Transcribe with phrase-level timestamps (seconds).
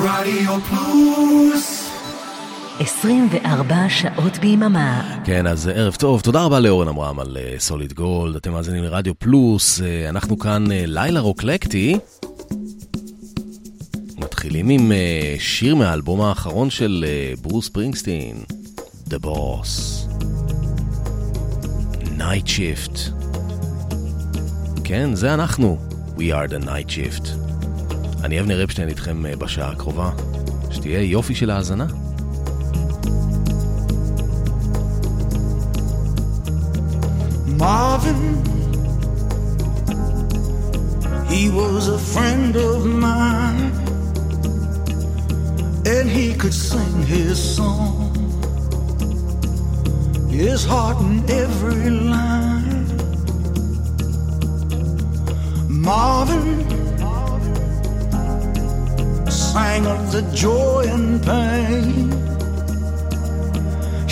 [0.00, 1.90] רדיו פלוס
[2.80, 5.18] 24 שעות ביממה.
[5.24, 6.20] כן, אז ערב טוב.
[6.20, 8.36] תודה רבה לאורן עמרם על סוליד uh, גולד.
[8.36, 9.80] אתם מאזינים לרדיו פלוס.
[9.80, 11.98] Uh, אנחנו כאן uh, לילה רוקלקטי.
[14.16, 17.04] מתחילים עם uh, שיר מהאלבום האחרון של
[17.36, 18.36] uh, ברוס פרינגסטין,
[19.10, 20.06] The Boss.
[22.18, 22.98] Night Shift.
[24.84, 25.78] כן, זה אנחנו.
[26.16, 27.45] We are the Night Shift.
[28.23, 30.11] אני אבנר אפשטיין איתכם uh, בשעה הקרובה.
[30.71, 31.85] שתהיה יופי של האזנה.
[37.61, 38.23] Marvin,
[41.29, 43.71] he was a friend of mine,
[45.93, 48.15] and he could sing his song,
[50.39, 52.87] his heart in every line.
[55.69, 56.47] Marvin
[59.56, 62.08] Sang of the joy and pain.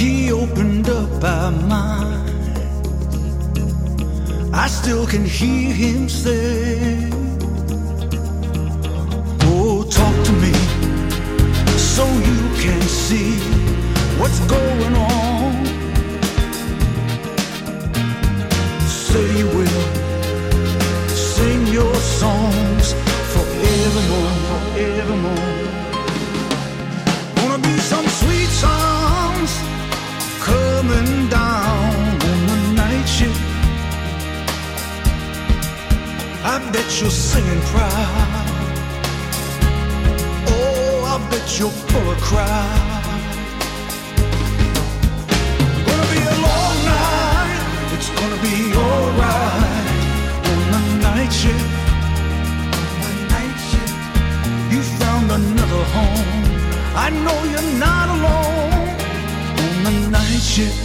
[0.02, 2.56] He opened up our mind.
[4.64, 7.10] I still can hear him say,
[9.52, 10.54] Oh, talk to me
[11.94, 13.32] so you can see
[14.20, 15.52] what's going on.
[19.08, 19.84] Say you will
[21.34, 22.86] sing your songs
[23.32, 25.69] forevermore, forevermore.
[27.36, 29.50] Gonna be some sweet songs
[30.48, 31.94] coming down
[32.31, 33.41] on the night shift.
[36.53, 38.47] I bet you're singing proud.
[40.55, 43.14] Oh, I bet you're full of crowd.
[45.86, 47.61] Gonna be a long night.
[47.94, 49.86] It's gonna be alright
[50.50, 51.83] on the night shift.
[55.96, 56.44] Home.
[56.96, 58.88] I know you're not alone
[59.62, 60.80] on the night shift.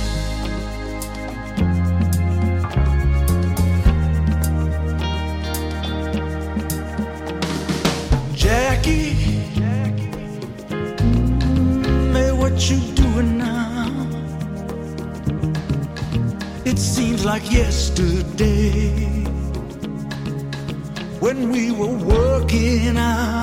[8.35, 9.13] Jackie,
[12.13, 14.07] hey, what you doing now?
[16.65, 18.89] It seems like yesterday
[21.19, 23.38] when we were working out.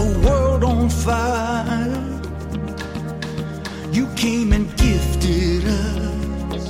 [0.00, 2.02] The world on fire.
[3.92, 6.66] You came and gifted us.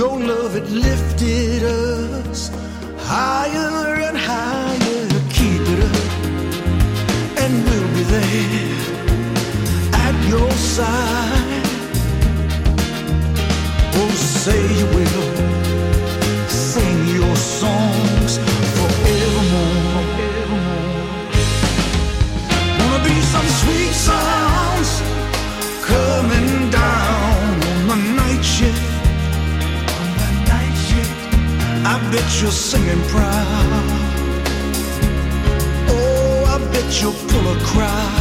[0.00, 2.50] Your love, had lifted us
[2.98, 5.06] higher and higher.
[5.38, 6.06] Keep it up,
[7.42, 8.76] and we'll be there
[10.06, 11.66] at your side.
[13.98, 14.10] Oh,
[14.42, 15.55] say you will
[32.16, 33.86] bet you're singing proud.
[35.92, 38.20] Oh, I bet you'll pull a crowd.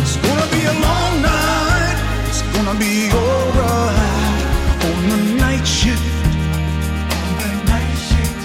[0.00, 1.98] It's gonna be a long night.
[2.28, 4.42] It's gonna be alright
[4.88, 6.08] on the night shift.
[7.18, 8.40] On the night shift,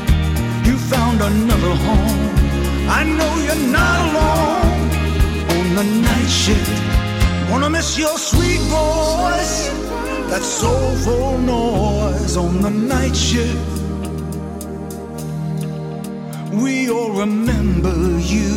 [0.68, 2.26] you found another home.
[3.00, 4.80] I know you're not alone
[5.58, 6.78] on the night shift.
[7.50, 9.56] Wanna miss your sweet voice,
[10.32, 13.76] that soulful noise on the night shift.
[16.64, 17.96] We all remember
[18.34, 18.56] you.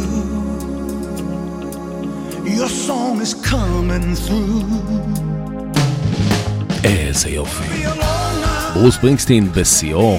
[2.59, 4.65] Your song is coming through.
[6.85, 7.85] איזה יופי.
[8.75, 10.19] ברוס פרינגסטין בשיאו.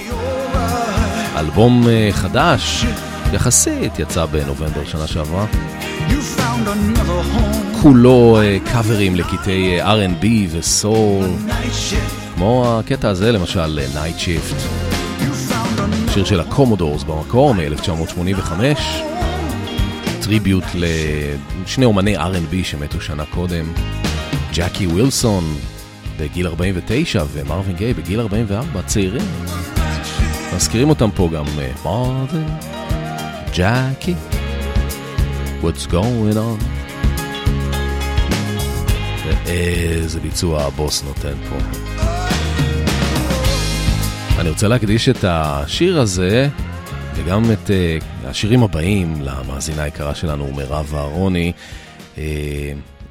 [1.37, 2.85] אלבום אה, חדש,
[3.33, 5.45] יחסית, יצא בנובמבר שנה שעברה.
[7.81, 11.25] כולו אה, קאברים לקטעי אה, R&B וסול.
[12.35, 14.55] כמו הקטע הזה למשל, אה, Night Shift,
[16.13, 18.51] שיר של הקומודורס במקור מ-1985,
[20.21, 23.65] tribute לשני אומני R&B שמתו שנה קודם,
[24.53, 25.43] ג'קי ווילסון
[26.19, 29.25] בגיל 49 ומרווין גיי בגיל 44, צעירים.
[30.55, 31.45] מזכירים אותם פה גם
[31.85, 32.47] מרווין,
[33.55, 34.13] ג'קי,
[35.61, 36.63] what's going on.
[39.25, 41.57] ואיזה ביצוע הבוס נותן פה.
[44.39, 46.49] אני רוצה להקדיש את השיר הזה,
[47.15, 51.51] וגם את uh, השירים הבאים למאזינה היקרה שלנו, מירב אהרוני.
[52.15, 52.19] Uh,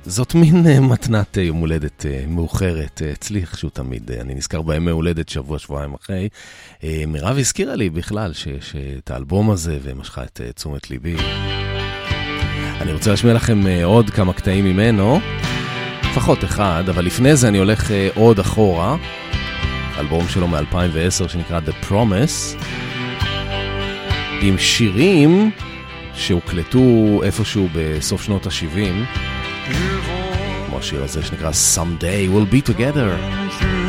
[0.04, 4.34] זאת מין uh, מתנת uh, יום הולדת uh, מאוחרת, uh, אצלי איכשהו תמיד, uh, אני
[4.34, 6.28] נזכר בימי הולדת שבוע, שבועיים אחרי.
[6.80, 11.16] Uh, מירב הזכירה לי בכלל שאת האלבום הזה ומשכה את uh, תשומת ליבי.
[12.80, 15.20] אני רוצה להשמיע לכם uh, עוד כמה קטעים ממנו,
[16.10, 18.96] לפחות אחד, אבל לפני זה אני הולך uh, עוד אחורה,
[19.98, 22.62] אלבום שלו מ-2010 שנקרא The Promise,
[24.40, 25.50] עם שירים
[26.14, 29.18] שהוקלטו איפשהו בסוף שנות ה-70.
[30.66, 33.79] כמו השיר הזה שנקרא Someday We'll Be Together.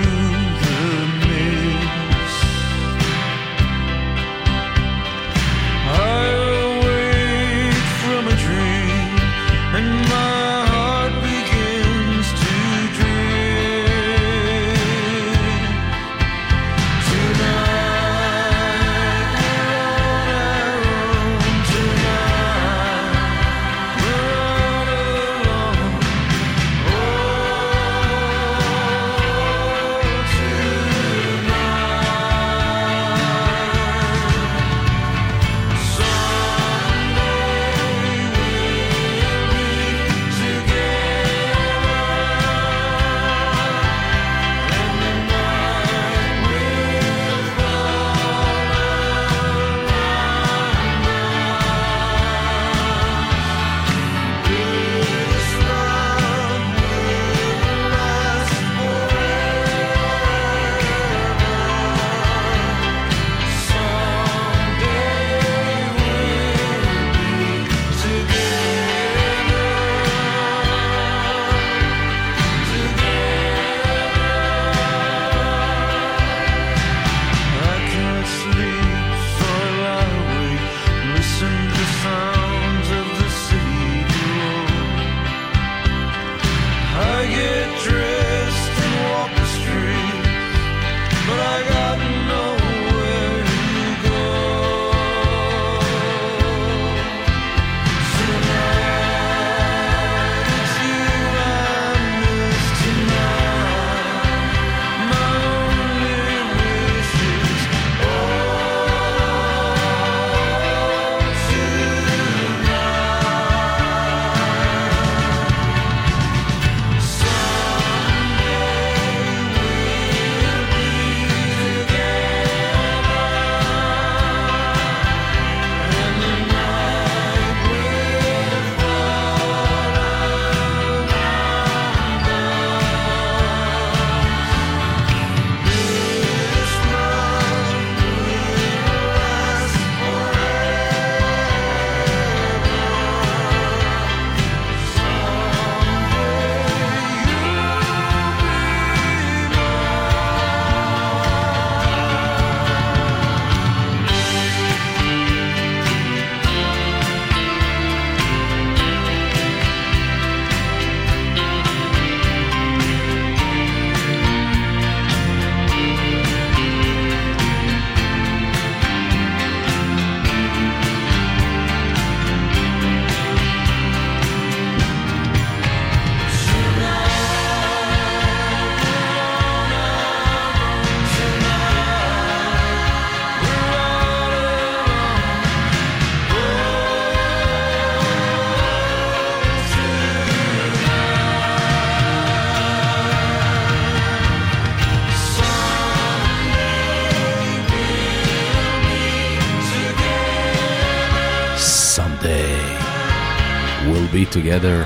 [204.51, 204.85] Together.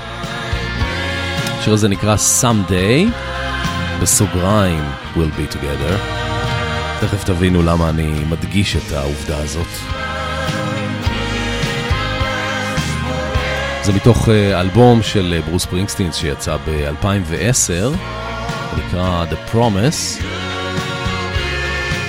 [1.58, 3.10] השיר הזה נקרא Someday,
[4.02, 5.94] בסוגריים We'll Be Together.
[7.00, 9.66] תכף תבינו למה אני מדגיש את העובדה הזאת.
[13.82, 17.96] זה מתוך אה, אלבום של אה, ברוס פרינגסטין שיצא ב-2010,
[18.78, 20.22] נקרא The Promise.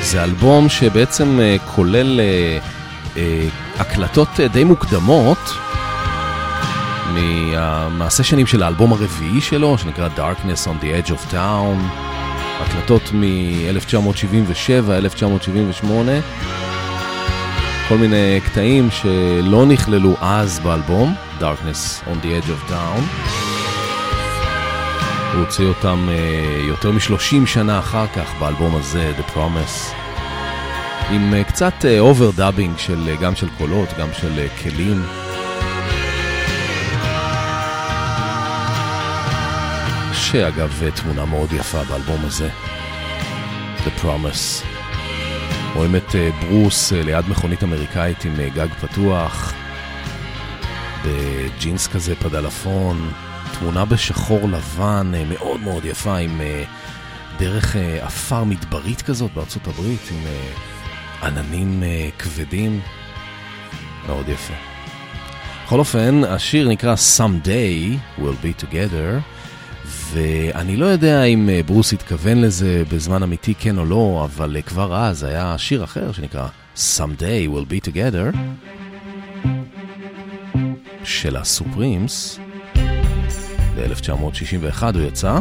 [0.01, 2.19] זה אלבום שבעצם אה, כולל
[3.79, 5.37] הקלטות די מוקדמות
[7.91, 11.77] מהסשנים של האלבום הרביעי שלו, שנקרא Darkness on the Edge of Town,
[12.59, 16.11] הקלטות מ-1977, 1978,
[17.89, 23.01] כל מיני קטעים שלא נכללו אז באלבום, Darkness on the Edge of Town.
[25.33, 29.93] הוא הוציא אותם uh, יותר מ-30 שנה אחר כך באלבום הזה, The Promise,
[31.11, 35.26] עם אה, קצת overdubbing אה, של, גם של קולות, גם של כלים.
[40.27, 42.49] יש אגב תמונה מאוד יפה באלבום הזה,
[43.77, 44.65] The Promise.
[45.75, 49.53] רואים את ברוס ליד מכונית אמריקאית עם גג פתוח,
[51.05, 53.11] בג'ינס כזה פדלפון,
[53.59, 56.41] תמונה בשחור לבן מאוד מאוד יפה עם
[57.39, 60.23] דרך עפר מדברית כזאת בארצות הברית, עם
[61.23, 61.83] עננים
[62.19, 62.81] כבדים,
[64.07, 64.53] מאוד יפה.
[65.65, 69.36] בכל אופן, השיר נקרא Someday We'll Be Together,
[70.13, 74.61] ואני לא יודע אם אה, ברוס התכוון לזה בזמן אמיתי כן או לא, אבל אה,
[74.61, 78.37] כבר אז היה שיר אחר שנקרא Someday We'll Be Together,
[81.03, 82.39] של הסופרימס,
[83.75, 85.39] ב-1961 הוא יצא.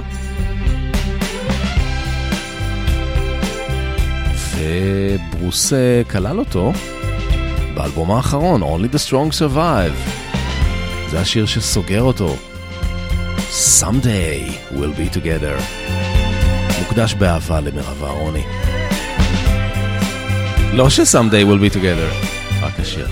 [4.54, 6.72] וברוס אה, כלל אותו
[7.74, 10.10] באלבום האחרון, Only the Strong Survive.
[11.10, 12.36] זה השיר שסוגר אותו.
[13.51, 14.39] Someday
[14.71, 15.61] we'll be together.
[16.79, 18.43] מוקדש באהבה למירב אהרוני.
[20.73, 22.25] לא ש-Someday we'll be together,
[22.61, 23.07] רק השיר.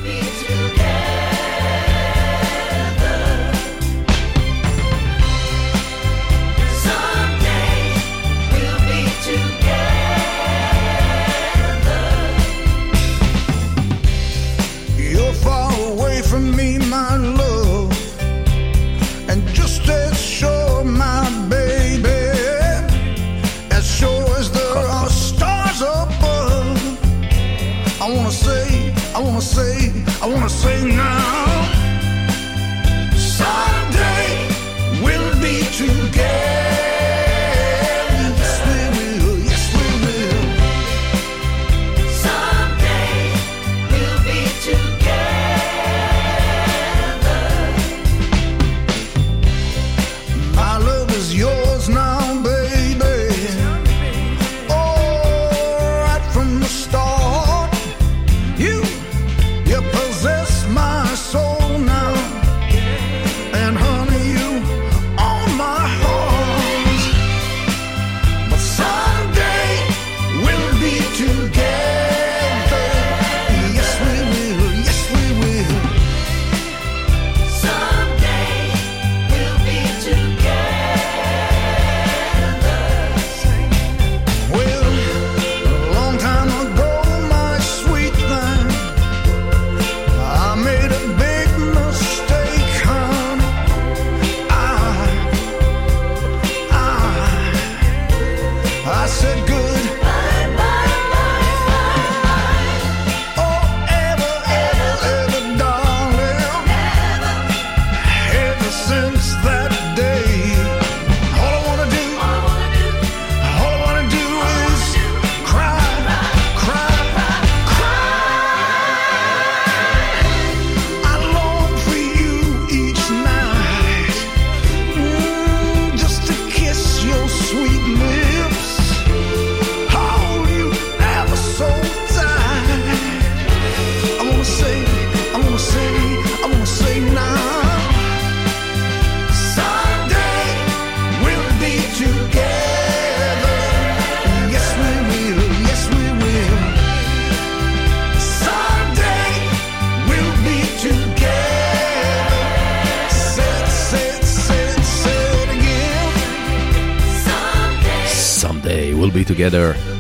[159.12, 159.94] Together.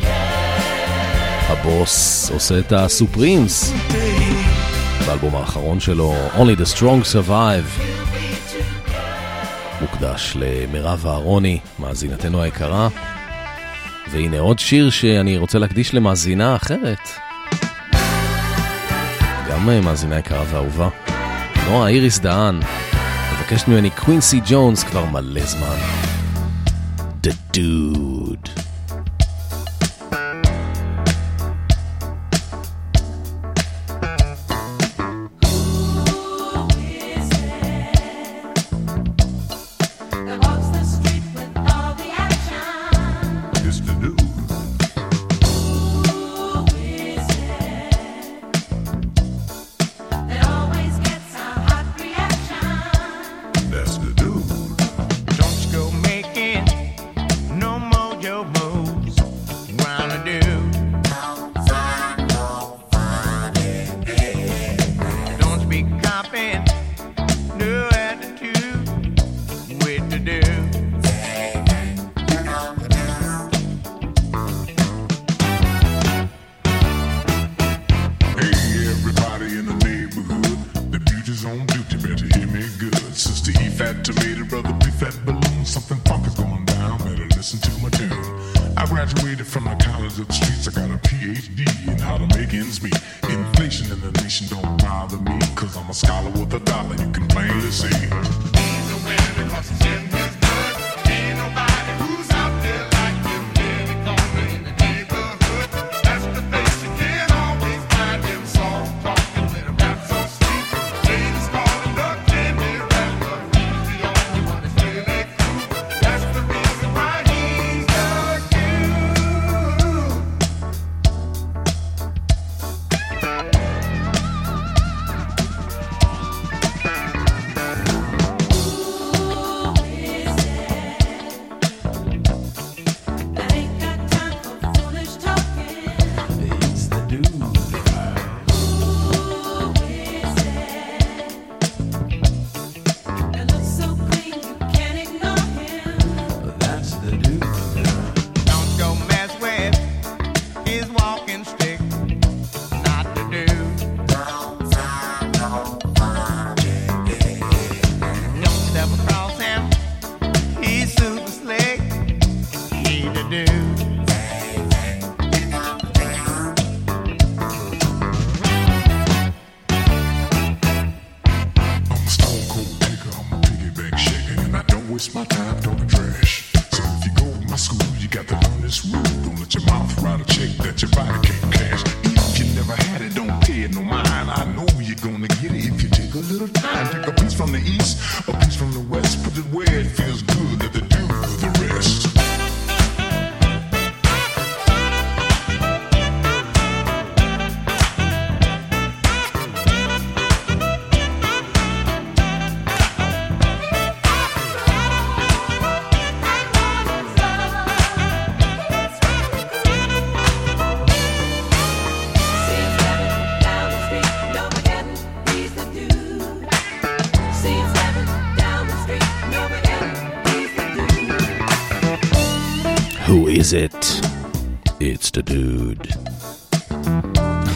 [1.48, 3.72] הבוס עושה את הסופרימס
[5.06, 7.82] באלבום האחרון שלו, Only the Strong Survive.
[9.80, 12.88] מוקדש למירב אהרוני, מאזינתנו היקרה.
[14.10, 17.08] והנה עוד שיר שאני רוצה להקדיש למאזינה אחרת.
[19.50, 20.88] גם מאזינה יקרה ואהובה.
[21.68, 22.60] נועה איריס דהן,
[23.32, 25.76] מבקשת ממני קווינסי ג'ונס כבר מלא זמן.
[27.24, 28.23] The Dude.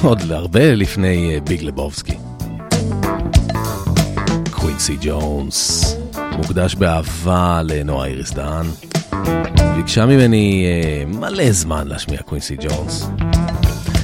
[0.09, 2.16] עוד הרבה לפני אה, Big Lebowski.
[4.51, 5.97] קווינסי ג'ונס,
[6.37, 8.66] מוקדש באהבה לנועה איריס דהן.
[9.77, 13.09] ביקשה ממני אה, מלא זמן להשמיע קווינסי ג'ונס.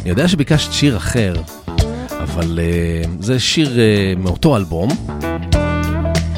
[0.02, 1.34] אני יודע שביקשת שיר אחר,
[2.22, 3.78] אבל אה, זה שיר
[4.16, 4.88] מאותו אלבום.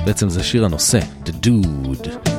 [0.05, 2.31] בעצם זה שיר הנושא, The Dude.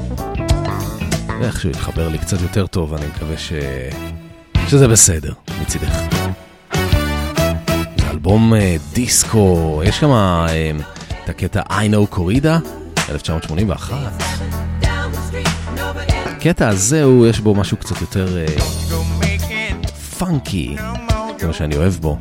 [1.42, 3.54] ואיכשהו יתחבר לי קצת יותר טוב, אני מקווה ש...
[4.68, 6.17] שזה בסדר מצידך.
[8.28, 10.72] אלבום אה, דיסקו, יש שם אה,
[11.24, 12.60] את הקטע I know קורידה,
[13.10, 13.98] 1981.
[16.26, 18.46] הקטע הזה, הוא, יש בו משהו קצת יותר אה,
[20.20, 21.40] more.
[21.40, 22.18] זה מה שאני אוהב בו.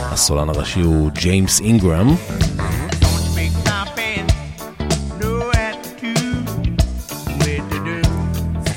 [0.00, 2.16] הסולן הראשי הוא ג'יימס אינגרם?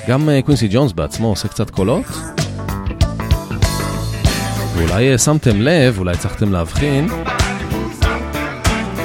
[0.07, 2.34] גם קווינסי ג'ונס בעצמו עושה קצת קולות.
[4.75, 7.07] ואולי אה, שמתם לב, אולי הצלחתם להבחין,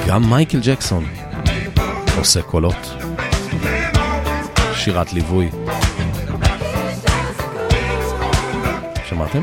[0.08, 1.04] גם מייקל ג'קסון
[2.18, 2.96] עושה קולות.
[4.74, 5.48] שירת ליווי.
[9.08, 9.42] שמעתם?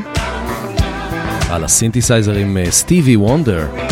[1.50, 3.87] על הסינתסייזר עם אה, סטיבי וונדר.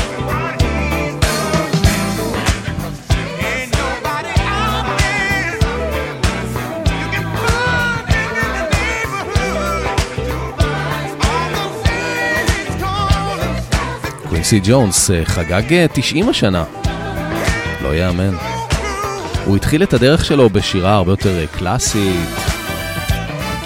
[14.48, 16.64] קווינסי ג'ונס אה, חגג אה, 90 השנה.
[17.82, 18.34] לא יאמן.
[19.44, 22.28] הוא התחיל את הדרך שלו בשירה הרבה יותר אה, קלאסית,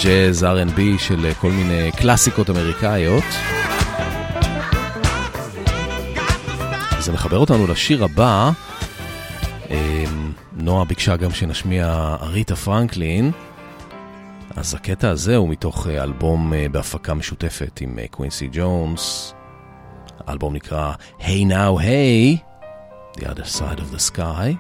[0.04, 3.24] ג'אז, R&B של אה, כל מיני קלאסיקות אמריקאיות.
[6.98, 8.50] זה מחבר אותנו לשיר הבא.
[9.70, 10.04] אה,
[10.52, 13.30] נועה ביקשה גם שנשמיע אריתה פרנקלין.
[14.56, 19.34] אז הקטע הזה הוא מתוך אה, אלבום אה, בהפקה משותפת עם אה, קווינסי ג'ונס.
[20.27, 22.37] האלבום נקרא Hey Now Hey,
[23.19, 24.55] The Other Side of the Sky,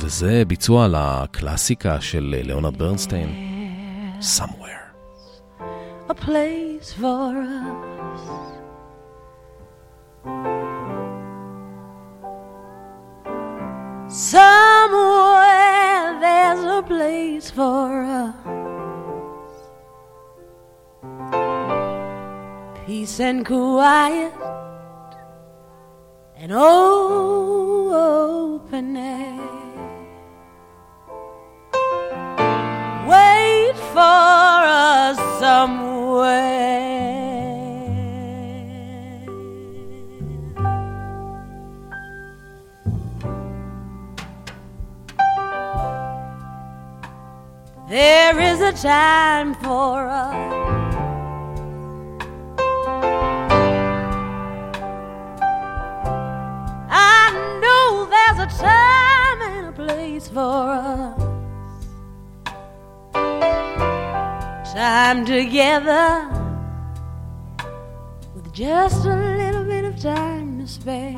[0.00, 3.28] וזה ביצוע לקלאסיקה של אה, ליאונרד ברנסטיין,
[4.20, 4.86] Somewhere.
[6.08, 8.22] a place for us.
[14.86, 18.39] Somewhere there's a place for us.
[23.01, 24.31] peace and quiet
[26.37, 27.89] and oh,
[28.61, 29.39] open air.
[33.07, 36.61] Wait for us somewhere.
[47.89, 50.60] There is a time for us
[58.41, 61.21] a time and a place for us.
[64.73, 66.27] Time together
[68.33, 71.15] with just a little bit of time to spare.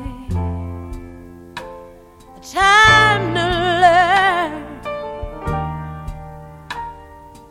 [2.36, 3.46] A time to
[3.84, 4.52] learn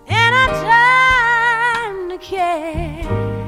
[0.08, 3.43] and a time to care.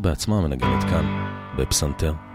[0.00, 1.26] בעצמה מנגנת כאן,
[1.58, 2.25] בפסנתר.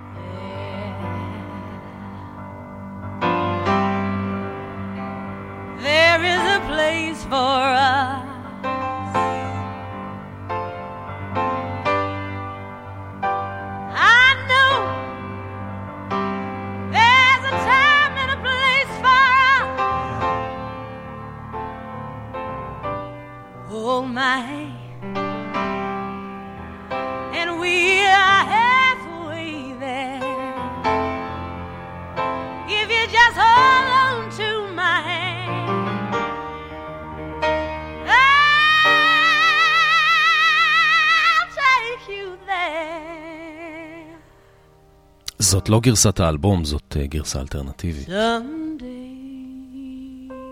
[45.71, 48.07] לא גרסת האלבום, זאת אה, גרסה אלטרנטיבית.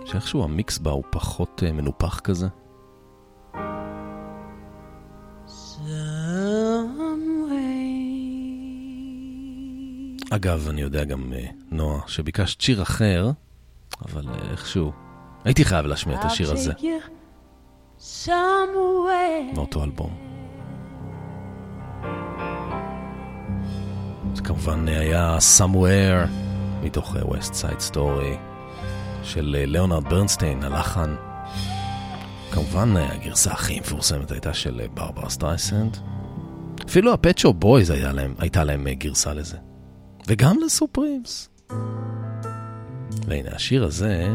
[0.06, 2.48] שאיכשהו המיקס בה הוא פחות אה, מנופח כזה.
[10.32, 13.32] אגב, אני יודע גם, אה, נועה, שביקשת שיר אחר,
[14.06, 14.92] אבל איכשהו...
[15.46, 16.74] הייתי חייב להשמיע את השיר הזה.
[19.56, 20.29] מאותו אלבום.
[24.40, 26.28] זה כמובן היה Somewhere,
[26.84, 28.38] מתוך אה, West Side Story,
[29.24, 31.16] של אה, ליאונרד ברנסטיין, הלחן.
[32.52, 35.98] כמובן, אה, הגרסה הכי מפורסמת הייתה של ברברה סטרייסנד.
[36.90, 37.94] אפילו הפט שופ בויז
[38.40, 39.58] הייתה להם גרסה לזה.
[40.28, 41.50] וגם לסופרימס.
[43.28, 44.28] והנה, השיר הזה,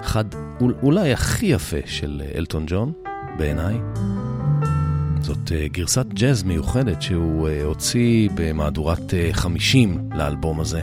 [0.00, 0.24] אחד,
[0.60, 2.92] אול- אולי הכי יפה של אלטון ג'ון,
[3.38, 3.78] בעיניי.
[5.24, 10.82] זאת אה, גרסת ג'אז מיוחדת שהוא אה, הוציא במהדורת אה, 50 לאלבום הזה.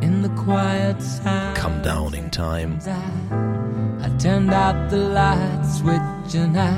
[0.00, 2.70] In the quiet sound, Come down in time.
[2.86, 6.76] I, I turned out the light switch and I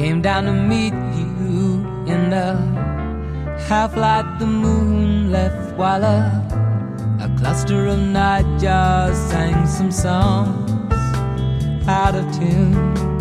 [0.00, 1.58] came down to meet you
[2.12, 2.48] in the
[3.68, 6.20] half light the moon left while a,
[7.26, 10.70] a cluster of nightjars sang some songs
[12.00, 13.11] out of tune.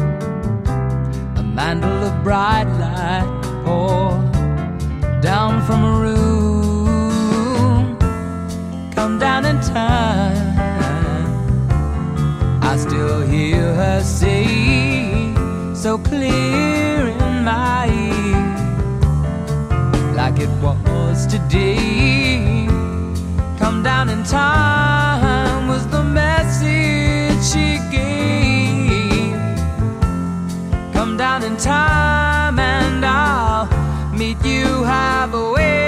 [1.53, 3.27] Mantle of bright light
[3.65, 4.31] poured
[5.21, 7.97] down from a room.
[8.95, 10.59] Come down in time.
[12.63, 15.33] I still hear her say
[15.75, 18.55] so clear in my ear,
[20.15, 22.65] like it was today.
[23.59, 28.10] Come down in time was the message she gave.
[31.41, 33.67] Down in time and I'll
[34.11, 35.80] meet you halfway.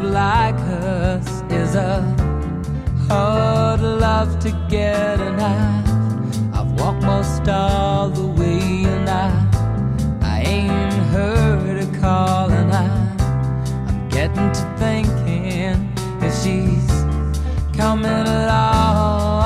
[0.00, 2.02] Love like hers is a
[3.08, 9.30] hard love to get, and I've, I've walked most all the way, and I,
[10.22, 12.86] I ain't heard a call, and I,
[13.88, 16.90] I'm getting to thinking if she's
[17.76, 19.44] coming along.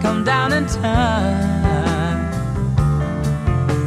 [0.00, 2.32] Come down in time.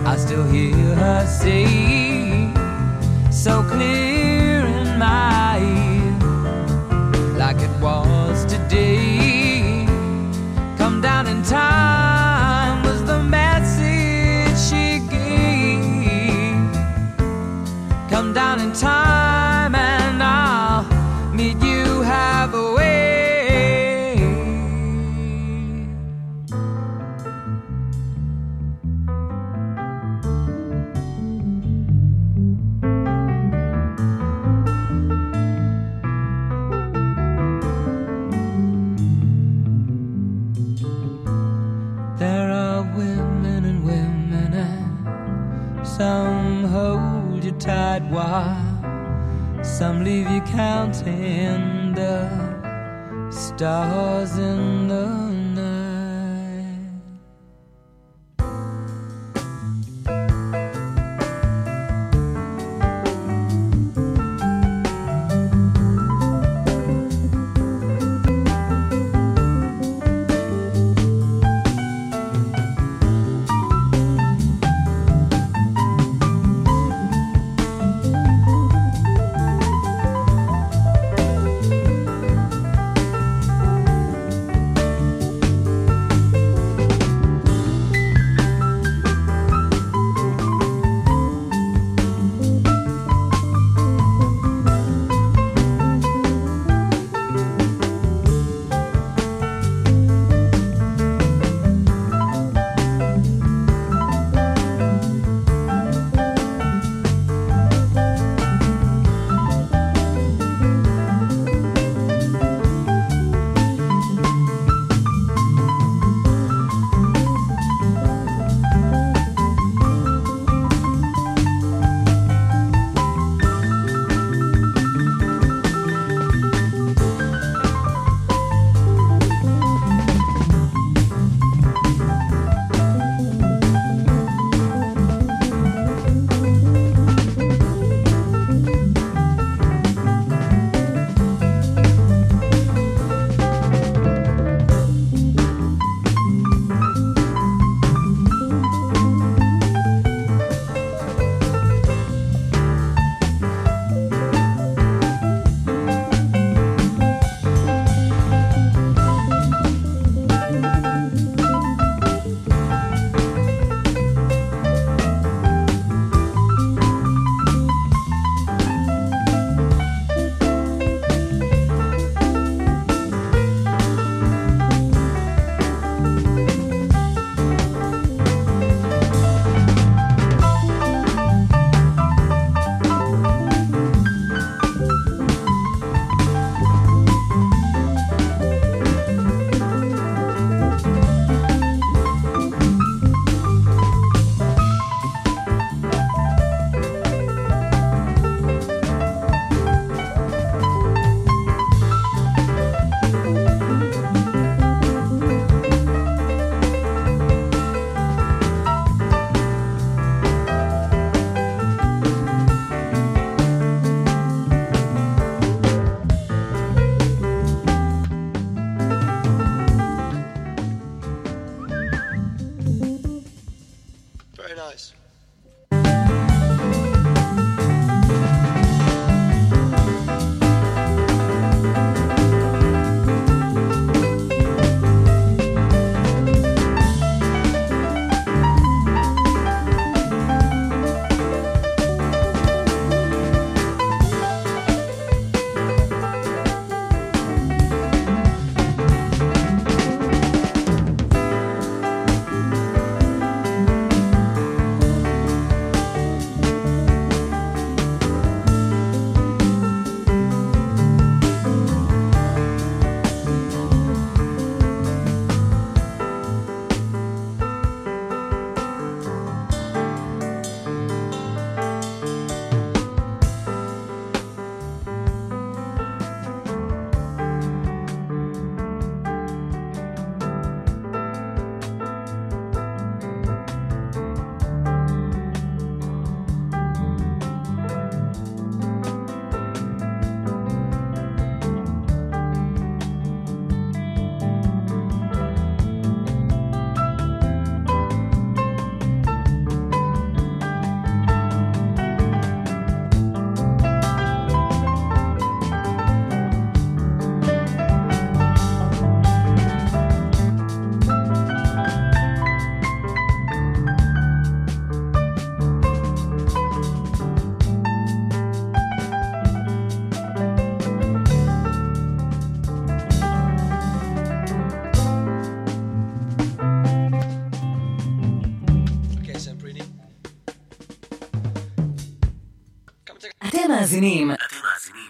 [0.07, 1.65] I still hear her say
[3.31, 4.14] so clear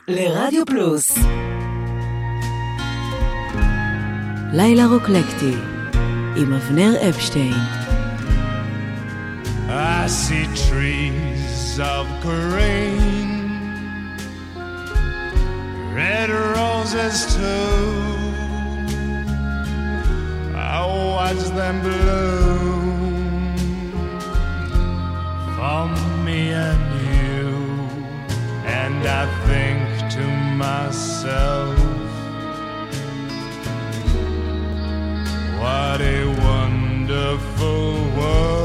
[0.09, 1.19] לרדיו פלוס.
[4.53, 5.55] לילה רוקלקטי
[6.37, 7.55] עם אבנר אפשטיין.
[9.69, 13.31] I see trees of green,
[15.95, 17.81] red roses too.
[20.75, 20.81] I
[21.15, 22.89] watch them bloom
[25.57, 25.87] for
[26.25, 27.47] me and you,
[28.81, 29.84] and I think to
[30.58, 31.78] myself,
[35.60, 38.56] what a wonderful world.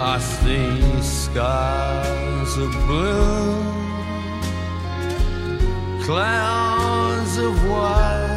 [0.00, 3.62] I see skies of blue,
[6.04, 8.27] clouds of white,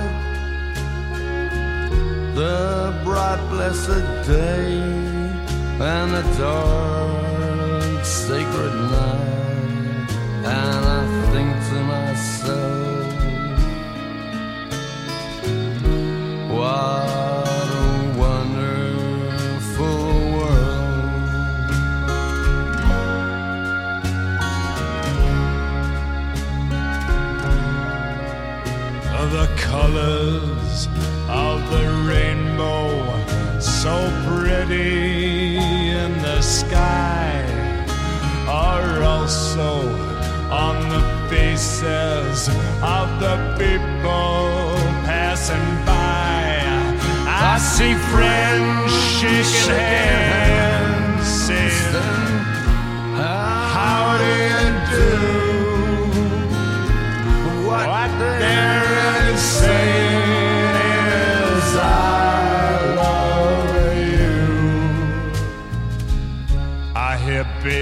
[2.41, 4.65] the bright blessed day,
[5.91, 10.09] and the dark sacred night,
[10.59, 13.09] and I think to myself,
[16.55, 17.93] what a
[18.25, 20.01] wonderful
[20.35, 20.81] world.
[29.31, 30.40] the colors
[34.71, 37.43] in the sky
[38.47, 39.89] are also
[40.49, 42.47] on the faces
[42.81, 46.41] of the people passing by.
[47.27, 50.40] I see friends shaking hands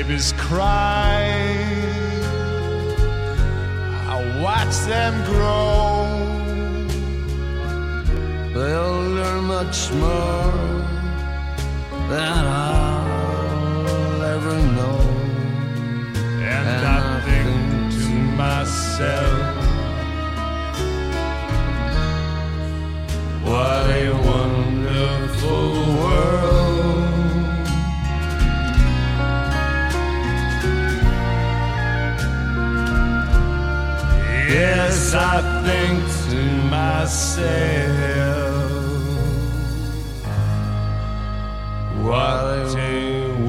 [0.03, 1.27] babies cry.
[4.13, 6.07] I watch them grow.
[8.53, 10.53] They'll learn much more
[12.11, 14.99] than I'll ever know.
[16.55, 18.09] And, I think to
[18.43, 19.55] myself.
[23.43, 24.28] What a
[35.09, 35.99] Yes, I think
[36.29, 36.41] to
[36.75, 37.39] myself,
[42.05, 42.93] what a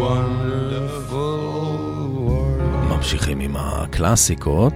[0.03, 1.41] wonderful
[2.29, 2.89] world.
[2.89, 4.75] ממשיכים עם הקלאסיקות.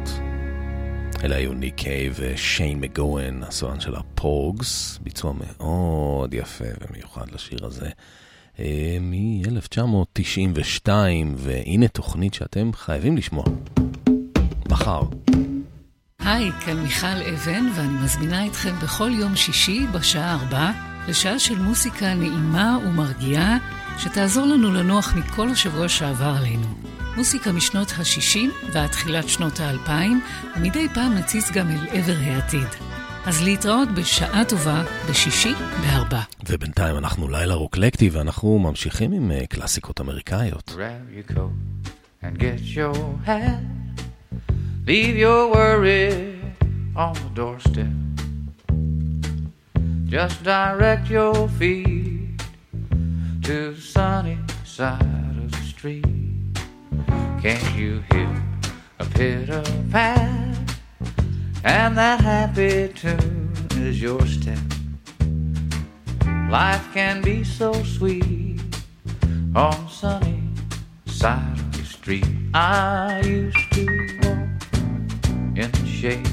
[1.24, 7.88] אלה היו ניק קייב ושיין מגוון, הסולן של הפוגס, ביצוע מאוד יפה ומיוחד לשיר הזה.
[8.60, 10.88] אה, מ-1992,
[11.36, 13.44] והנה תוכנית שאתם חייבים לשמוע.
[14.70, 15.00] מחר.
[16.24, 20.70] היי, כאן מיכל אבן, ואני מזמינה אתכם בכל יום שישי בשעה ארבע
[21.08, 23.56] לשעה של מוסיקה נעימה ומרגיעה,
[23.98, 26.66] שתעזור לנו לנוח מכל השבוע שעבר עלינו.
[27.16, 29.90] מוסיקה משנות ה-60 ועד תחילת שנות ה-2000,
[30.56, 32.68] ומדי פעם נציץ גם אל עבר העתיד.
[33.26, 36.20] אז להתראות בשעה טובה בשישי בארבע.
[36.48, 40.68] ובינתיים אנחנו לילה רוקלקטי, ואנחנו ממשיכים עם אה, קלאסיקות אמריקאיות.
[40.76, 41.88] Grab your coat
[42.22, 43.83] and get your hat.
[44.86, 46.38] Leave your worry
[46.94, 47.86] on the doorstep.
[50.04, 52.42] Just direct your feet
[53.44, 55.00] to the sunny side
[55.38, 56.04] of the street.
[57.40, 58.44] Can't you hear
[58.98, 60.58] a pitter pat?
[61.64, 64.58] And that happy tune is your step.
[66.50, 68.60] Life can be so sweet
[69.56, 70.42] on the sunny
[71.06, 72.26] side of the street.
[72.52, 73.93] I used to
[75.56, 76.28] in shade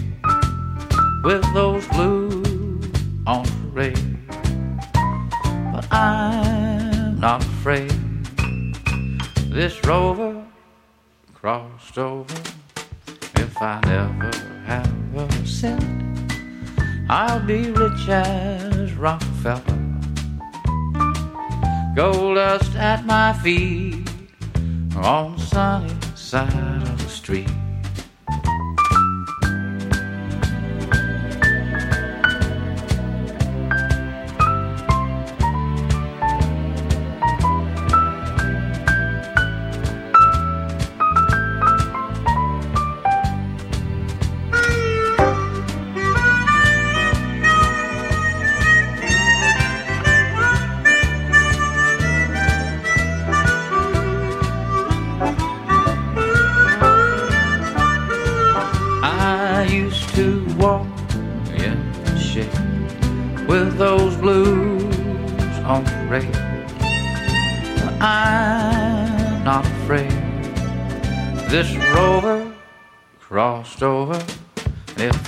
[1.23, 2.87] with those blues
[3.27, 4.17] on parade.
[5.71, 7.91] But I'm not afraid.
[9.49, 10.43] This rover
[11.33, 12.41] crossed over.
[13.35, 14.31] If I never
[14.65, 15.83] have a cent,
[17.09, 19.77] I'll be rich as Rockefeller.
[21.95, 24.09] Gold dust at my feet
[24.95, 27.49] on the sunny side of the street.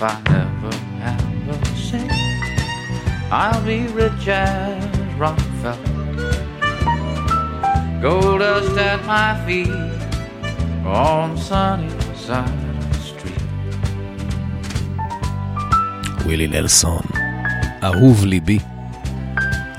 [0.04, 2.12] I never have a cent,
[3.32, 4.84] I'll be rich as
[5.18, 5.78] Rockefeller.
[8.02, 9.70] Gold dust at my feet
[10.86, 12.64] on sunny side.
[16.26, 17.02] ווילי נלסון,
[17.84, 18.60] אהוב ליבי.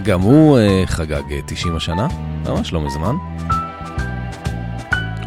[0.03, 2.07] גם הוא uh, חגג uh, 90 השנה,
[2.49, 3.17] ממש לא מזמן.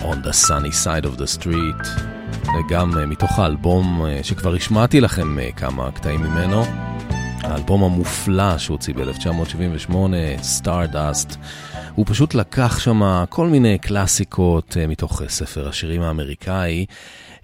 [0.02, 2.07] On the sunny side of the street,
[2.56, 6.64] וגם מתוך האלבום uh, שכבר השמעתי לכם uh, כמה קטעים ממנו,
[7.42, 9.94] האלבום המופלא שהוציא ב-1978,
[10.60, 11.36] Stardust.
[11.96, 16.86] הוא פשוט לקח שם כל מיני קלאסיקות uh, מתוך ספר השירים האמריקאי.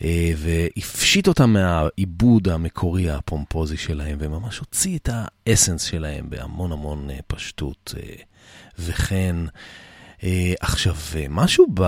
[0.03, 7.19] אה, והפשיט אותם מהעיבוד המקורי הפומפוזי שלהם, וממש הוציא את האסנס שלהם בהמון המון אה,
[7.27, 7.93] פשטות.
[7.97, 8.15] אה,
[8.79, 9.35] וכן,
[10.59, 10.95] עכשיו,
[11.29, 11.81] משהו ב...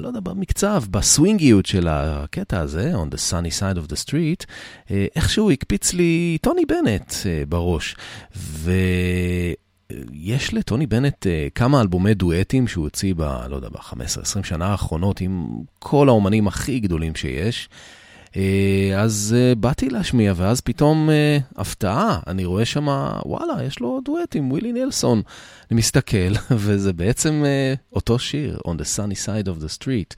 [0.00, 4.44] לא יודע, במקצב, בסווינגיות של הקטע הזה, On the sunny side of the street,
[5.16, 7.14] איכשהו הקפיץ לי טוני בנט
[7.48, 7.96] בראש.
[8.36, 8.72] ו...
[10.12, 15.20] יש לטוני בנט uh, כמה אלבומי דואטים שהוא הוציא ב, לא יודע, ב-15-20 שנה האחרונות
[15.20, 15.46] עם
[15.78, 17.68] כל האומנים הכי גדולים שיש.
[18.30, 18.36] Uh,
[18.96, 22.88] אז uh, באתי להשמיע, ואז פתאום uh, הפתעה, אני רואה שם,
[23.24, 25.22] וואלה, יש לו דואט עם ווילי נילסון.
[25.70, 27.44] אני מסתכל, וזה בעצם
[27.92, 30.14] אותו שיר, On the Sunny Side of the Street.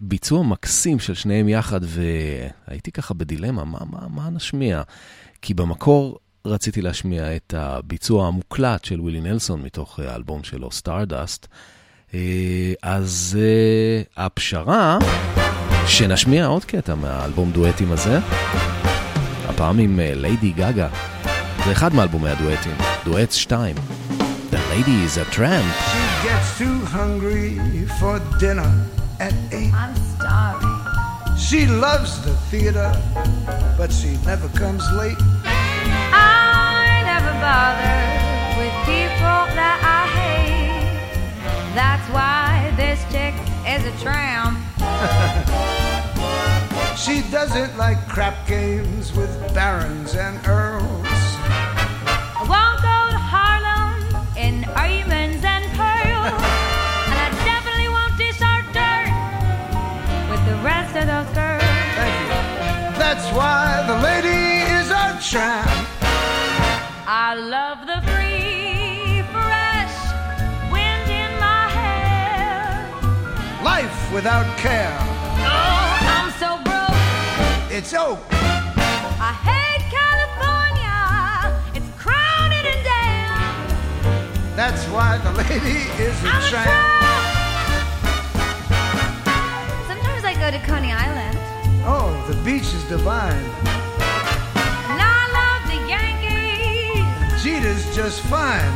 [0.00, 4.82] ביצוע מקסים של שניהם יחד, והייתי ככה בדילמה, מה, מה, מה נשמיע?
[5.42, 11.46] כי במקור רציתי להשמיע את הביצוע המוקלט של ווילי נלסון מתוך האלבום שלו, Stardust.
[12.82, 13.38] אז
[14.16, 14.98] הפשרה,
[15.86, 18.18] שנשמיע עוד קטע מהאלבום דואטים הזה,
[19.48, 20.88] הפעם עם ליידי uh, גגה.
[21.64, 22.74] זה אחד מאלבומי הדואטים,
[23.04, 23.74] דואט 2.
[24.50, 25.70] The lady is a tramp.
[25.92, 27.58] She gets too hungry
[27.98, 28.70] for dinner
[29.20, 29.72] at 8.
[29.74, 30.78] I'm starving.
[31.46, 32.90] She loves the theater,
[33.78, 35.20] but she never comes late.
[36.12, 37.98] I never bother
[38.58, 40.96] with people that I hate.
[41.80, 43.34] That's why this chick
[43.66, 44.58] is a tramp.
[46.96, 51.06] She doesn't like crap games with barons and earls.
[51.06, 56.32] I won't go to Harlem in diamonds and pearls.
[57.10, 59.12] and I definitely won't dish our dirt
[60.30, 61.62] with the rest of those girls.
[62.00, 62.98] Thank you.
[62.98, 65.86] That's why the lady is a tramp.
[67.06, 68.15] I love the
[74.16, 74.96] without care.
[75.44, 76.96] Oh, I'm so broke.
[77.70, 78.18] It's oak.
[79.20, 81.52] I hate California.
[81.76, 84.56] It's crowded and damn.
[84.56, 86.72] That's why the lady is a I'm tramp.
[89.86, 91.36] Sometimes I go to Coney Island.
[91.84, 93.44] Oh, the beach is divine.
[94.92, 97.44] And I love the Yankees.
[97.44, 98.72] Jeter's just fine.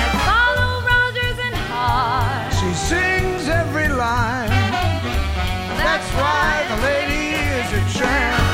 [0.00, 2.52] I follow Rogers and Hart.
[2.52, 3.13] She sings.
[6.04, 8.44] That's why the lady is a tramp.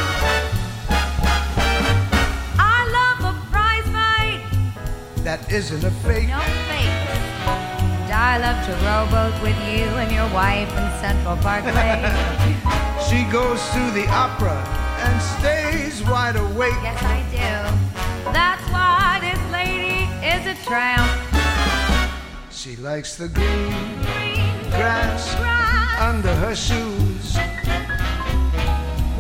[2.59, 4.41] I love a prize fight.
[5.25, 6.29] That isn't a fake.
[6.29, 6.39] No
[6.71, 6.95] fake.
[8.05, 11.99] And I love to rowboat with you and your wife in Central Parkway.
[13.11, 14.55] She goes to the opera
[15.01, 16.73] and stays wide awake.
[16.81, 18.33] yes, I do.
[18.33, 21.11] That's why this lady is a tramp.
[22.53, 23.73] She likes the green
[24.03, 26.01] Green grass grass.
[26.01, 27.00] under her shoes.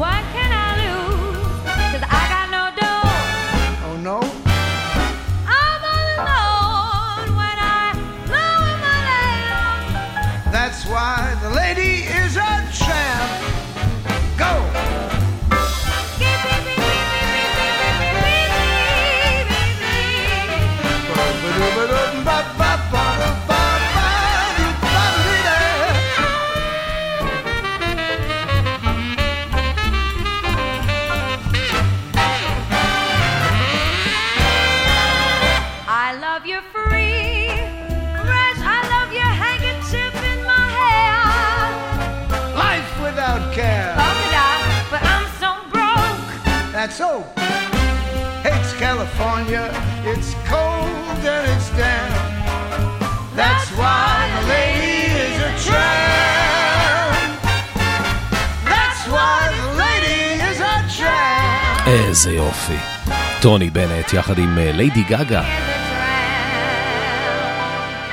[0.01, 0.30] What
[61.91, 62.77] איזה יופי.
[63.43, 65.45] טוני בנט יחד עם אה, ליידי גגה.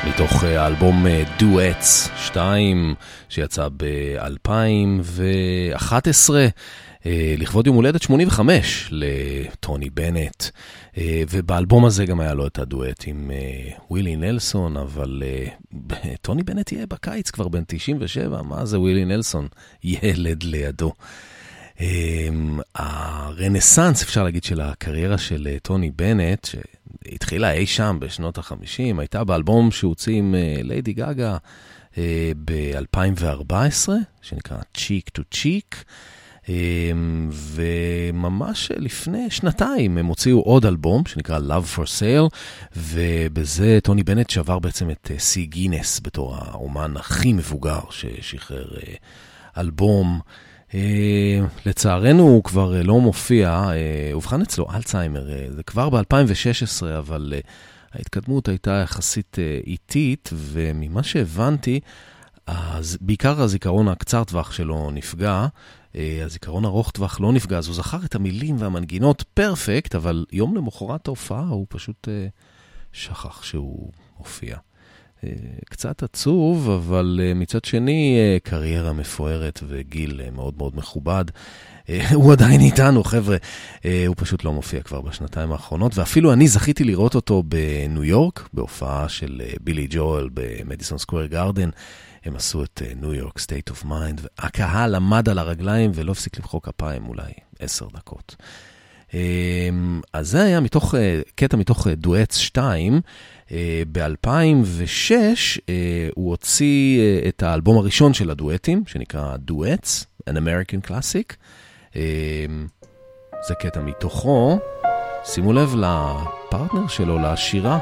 [0.07, 1.05] מתוך אה, האלבום
[1.39, 2.95] דואטס 2
[3.30, 6.30] שיצא ב-2011
[7.38, 10.43] לכבוד יום הולדת 85 לטוני בנט.
[11.30, 13.32] ובאלבום הזה גם היה לו את הדואט עם
[13.89, 15.23] ווילי נלסון, אבל
[16.21, 19.47] טוני בנט יהיה בקיץ כבר בן 97, מה זה ווילי נלסון?
[19.84, 20.93] ילד לידו.
[21.82, 28.99] אמ, הרנסאנס, אפשר להגיד, של הקריירה של אה, טוני בנט, שהתחילה אי שם בשנות ה-50,
[28.99, 31.38] הייתה באלבום שהוציא עם אה, ליידי גאגה
[31.97, 33.89] אה, ב-2014,
[34.21, 35.75] שנקרא Cheek to Cheek.
[36.49, 42.36] אמ, וממש לפני שנתיים הם הוציאו עוד אלבום שנקרא Love for Sale,
[42.75, 48.67] ובזה טוני בנט שבר בעצם את שיא גינס בתור האומן הכי מבוגר ששחרר
[49.57, 50.19] אלבום.
[50.74, 53.70] אה, לצערנו הוא כבר אה, לא מופיע,
[54.13, 57.34] אובחן אה, אצלו אלצהיימר, זה כבר ב-2016, אבל
[57.93, 59.38] ההתקדמות הייתה יחסית
[59.68, 61.80] איטית, וממה שהבנתי,
[62.47, 65.47] אז בעיקר הזיכרון הקצר טווח שלו נפגע,
[65.95, 71.07] הזיכרון ארוך טווח לא נפגע, אז הוא זכר את המילים והמנגינות פרפקט, אבל יום למחרת
[71.07, 72.07] ההופעה הוא פשוט
[72.91, 74.57] שכח שהוא הופיע.
[75.24, 75.30] אה,
[75.65, 81.26] קצת עצוב, אבל אה, מצד שני, אה, קריירה מפוארת וגיל מאוד מאוד מכובד.
[82.13, 83.38] הוא עדיין איתנו, חבר'ה.
[84.07, 89.09] הוא פשוט לא מופיע כבר בשנתיים האחרונות, ואפילו אני זכיתי לראות אותו בניו יורק, בהופעה
[89.09, 91.70] של בילי ג'ואל במדיסון סקוויר גארדן.
[92.26, 96.59] הם עשו את New York State of Mind, והקהל עמד על הרגליים ולא הפסיק למחוא
[96.63, 98.36] כפיים אולי עשר דקות.
[100.13, 100.95] אז זה היה מתוך,
[101.36, 103.01] קטע מתוך דואטס 2.
[103.91, 105.11] ב-2006
[106.15, 111.33] הוא הוציא אה, את האלבום הראשון של הדואטים, שנקרא דואטס, An American Classic.
[111.95, 112.45] אה,
[113.47, 114.59] זה קטע מתוכו.
[115.23, 117.79] שימו לב לפרטנר שלו, לשירה,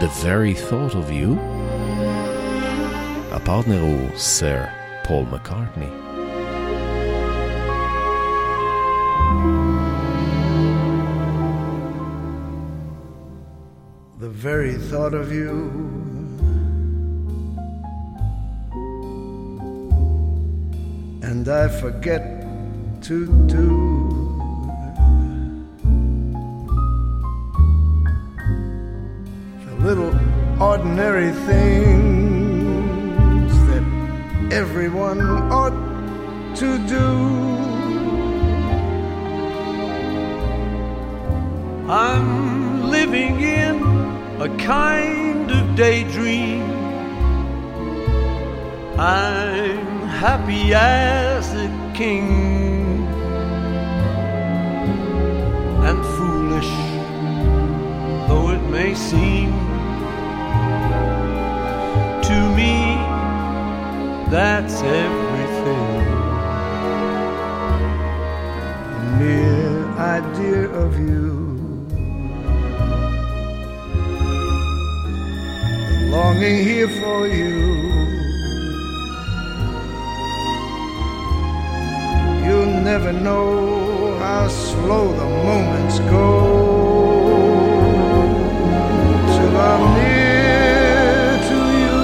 [0.00, 1.40] The Very Thought of You.
[3.32, 4.62] הפרטנר הוא סר
[5.04, 6.01] פול מקארטני.
[14.28, 15.52] Very thought of you
[21.22, 22.22] and I forget
[23.02, 23.66] to do
[29.66, 30.14] the little
[30.62, 33.82] ordinary things that
[34.52, 35.20] everyone
[35.50, 35.76] ought
[36.56, 37.06] to do.
[41.88, 44.01] I'm living in
[44.42, 46.62] a kind of daydream.
[48.98, 53.06] I'm happy as a king
[55.88, 56.72] and foolish
[58.26, 59.52] though it may seem
[62.28, 62.74] to me
[64.34, 66.04] that's everything.
[68.94, 69.86] The mere
[70.16, 71.21] idea of you
[76.12, 77.52] longing here for you.
[82.44, 86.28] You'll never know how slow the moments go
[89.32, 92.02] till I'm near to you.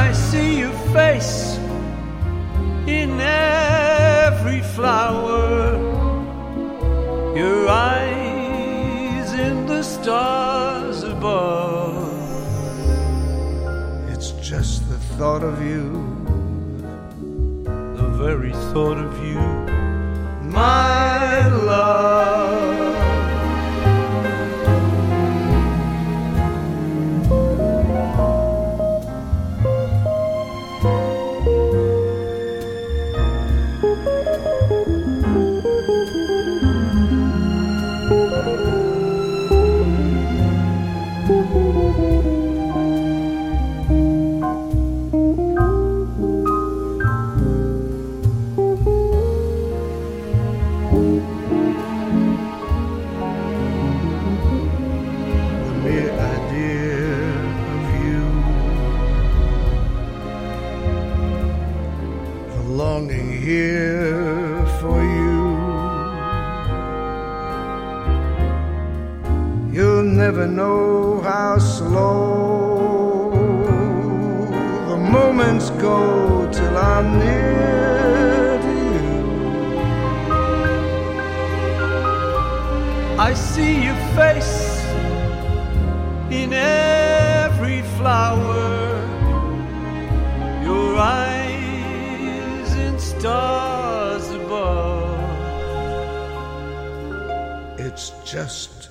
[0.00, 1.35] I see your face
[15.18, 15.88] thought of you,
[17.64, 19.40] the very thought of you,
[20.42, 21.15] my
[98.26, 98.88] just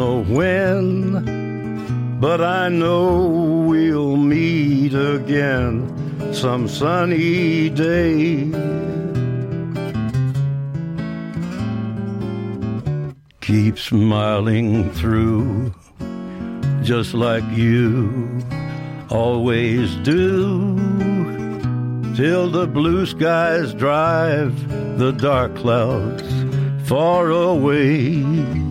[0.02, 3.28] know when, but I know
[3.70, 5.74] we'll meet again
[6.34, 8.50] some sunny day.
[13.42, 15.72] Keep smiling through,
[16.82, 18.42] just like you
[19.12, 20.78] always do
[22.16, 24.54] till the blue skies drive
[24.98, 26.28] the dark clouds
[26.90, 28.71] far away.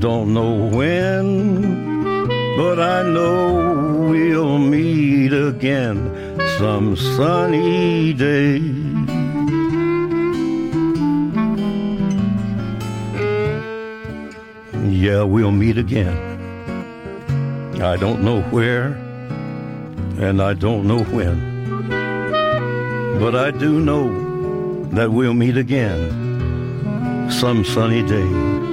[0.00, 2.26] don't know when,
[2.56, 5.98] but I know we'll meet again
[6.58, 8.60] some sunny day.
[14.88, 16.16] Yeah, we'll meet again.
[17.82, 18.94] I don't know where,
[20.18, 21.36] and I don't know when.
[23.20, 24.08] But I do know
[24.92, 28.69] that we'll meet again some sunny day.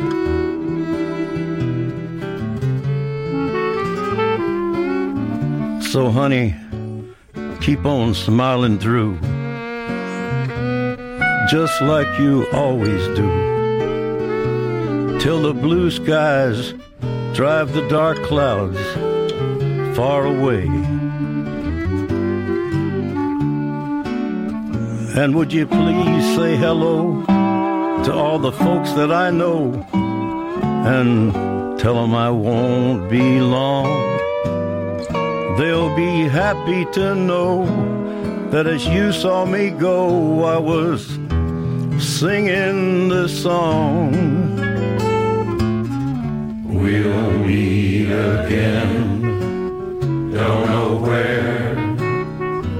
[5.97, 6.53] So, honey,
[7.59, 9.17] keep on smiling through,
[11.49, 16.75] just like you always do, till the blue skies
[17.33, 18.77] drive the dark clouds
[19.97, 20.67] far away.
[25.19, 27.23] And would you please say hello
[28.03, 29.73] to all the folks that I know
[30.85, 31.33] and
[31.79, 34.16] tell them I won't be long.
[35.57, 37.65] They'll be happy to know
[38.51, 41.07] that as you saw me go, I was
[41.97, 44.11] singing this song.
[46.63, 48.91] We'll meet again.
[50.31, 51.73] Don't know where,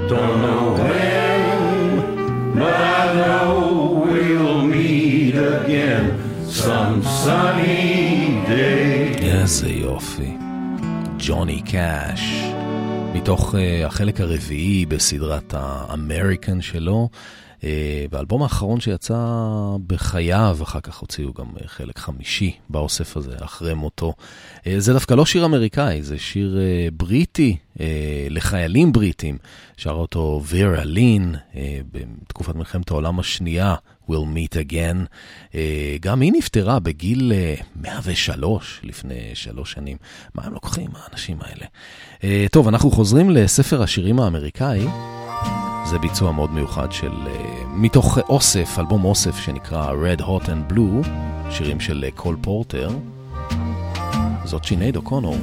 [0.08, 6.04] don't know when, but I know we'll meet again
[6.46, 9.16] some sunny day.
[9.18, 10.38] איזה יופי.
[11.18, 12.57] Johnny Cash.
[13.28, 17.10] מתוך uh, החלק הרביעי בסדרת האמריקן שלו,
[17.60, 17.64] uh,
[18.12, 19.16] באלבום האחרון שיצא
[19.88, 24.14] בחייו, אחר כך הוציאו גם uh, חלק חמישי באוסף הזה, אחרי מותו.
[24.60, 27.80] Uh, זה דווקא לא שיר אמריקאי, זה שיר uh, בריטי, uh,
[28.30, 29.38] לחיילים בריטים.
[29.78, 31.56] שר אותו וירה לין uh,
[31.92, 33.76] בתקופת מלחמת העולם השנייה.
[34.10, 35.06] We'll meet again.
[35.52, 35.56] Uh,
[36.00, 39.98] גם היא נפטרה בגיל uh, 103 לפני שלוש שנים.
[40.36, 41.66] מה הם לוקחים, האנשים האלה?
[42.18, 44.88] Uh, טוב, אנחנו חוזרים לספר השירים האמריקאי.
[45.86, 47.12] זה ביצוע מאוד מיוחד של,
[47.68, 51.08] מתוך אוסף, אלבום אוסף שנקרא Red Hot and Blue,
[51.52, 52.90] שירים של קול פורטר.
[54.44, 55.38] זאת שינייד אוקונור.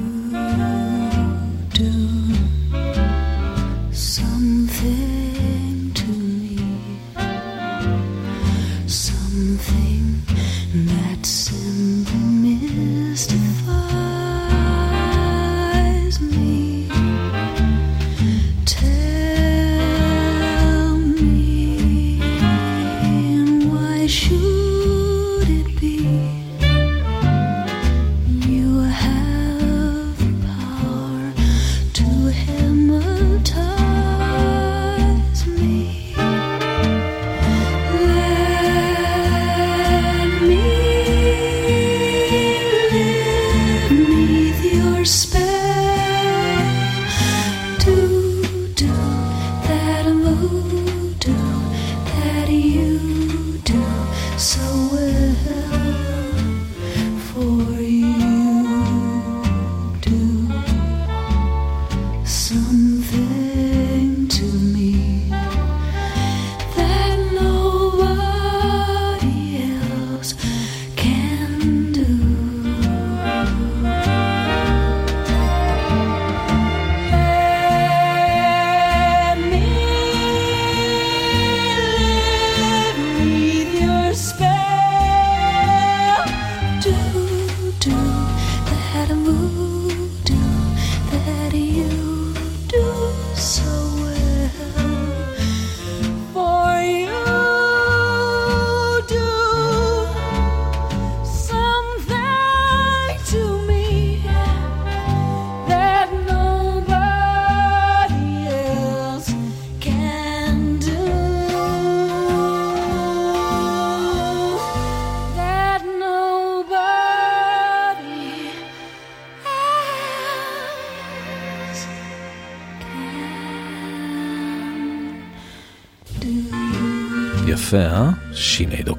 [9.45, 9.94] 分飞。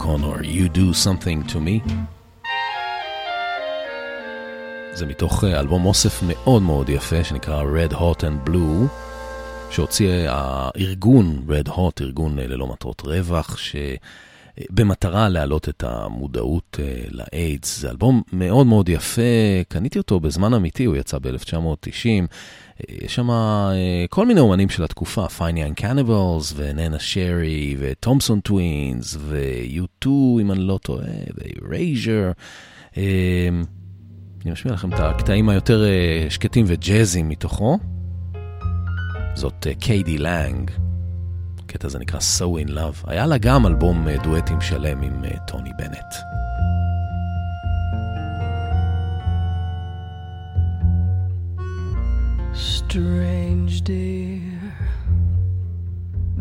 [0.07, 1.91] אוקונור, You do something to me.
[4.93, 8.87] זה מתוך אה, אלבום אוסף מאוד מאוד יפה שנקרא Red Hot and Blue,
[9.71, 13.77] שהוציא הארגון Red Hot, ארגון אה, ללא מטרות רווח, ש...
[14.71, 17.81] במטרה להעלות את המודעות אה, לאיידס.
[17.81, 19.23] זה אלבום מאוד מאוד יפה,
[19.69, 22.27] קניתי אותו בזמן אמיתי, הוא יצא ב-1990.
[22.89, 23.29] יש שם
[24.11, 30.09] כל מיני אומנים של התקופה, פיין יאנג קניבלס וננה שרי וטומסון טווינס ו-U2
[30.41, 32.35] אם אני לא טועה, ו-Erasure.
[34.47, 37.79] אני משמיע לכם את הקטעים היותר אה, שקטים וג'אזים מתוכו.
[39.35, 40.71] זאת אה, קיידי לנג.
[41.77, 43.05] הקטע הזה נקרא So in Love.
[43.07, 46.15] היה לה גם אלבום אה, דואטים שלם עם אה, טוני בנט.
[52.79, 54.61] Strange, dear,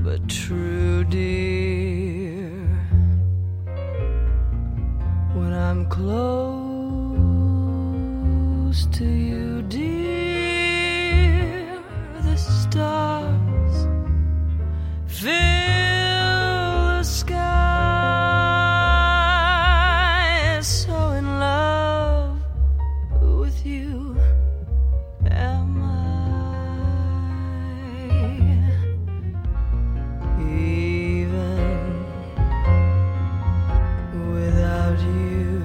[0.06, 2.54] but true, dear.
[5.38, 6.40] When I'm close
[8.98, 10.06] to you, dear,
[12.26, 13.35] the stars
[15.22, 15.32] fill
[16.98, 17.40] the sky.
[20.62, 22.38] So in love
[23.22, 24.18] with you
[25.32, 25.94] am I.
[30.42, 32.06] Even
[34.34, 35.62] without you,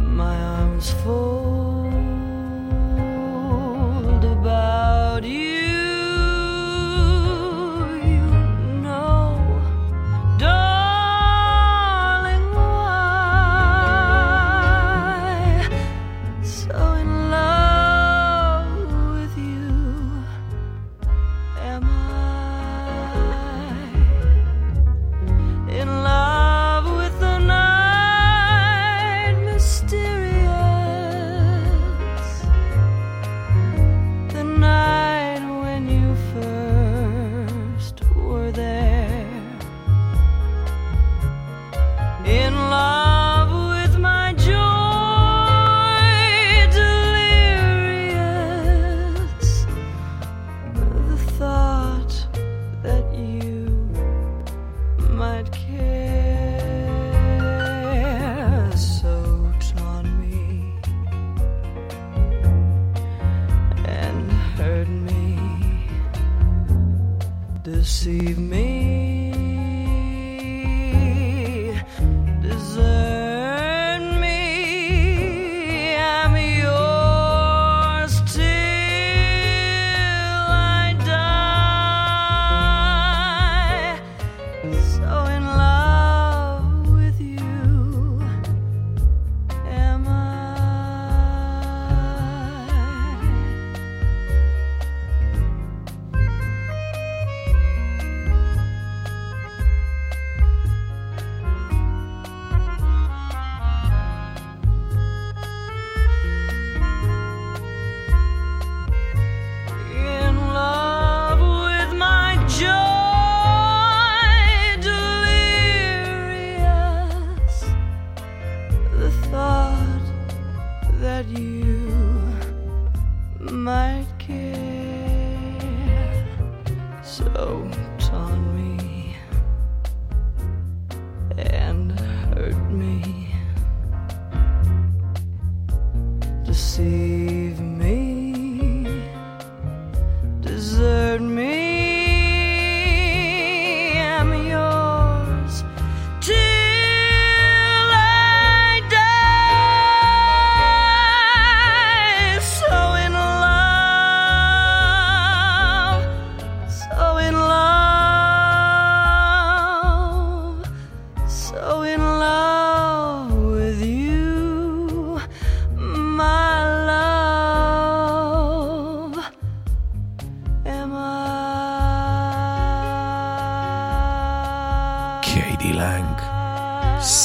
[0.00, 1.29] my arms full.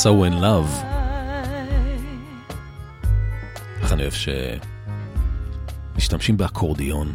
[0.06, 0.86] So in Love.
[3.82, 4.14] איך אני אוהב
[5.96, 7.14] שמשתמשים באקורדיון.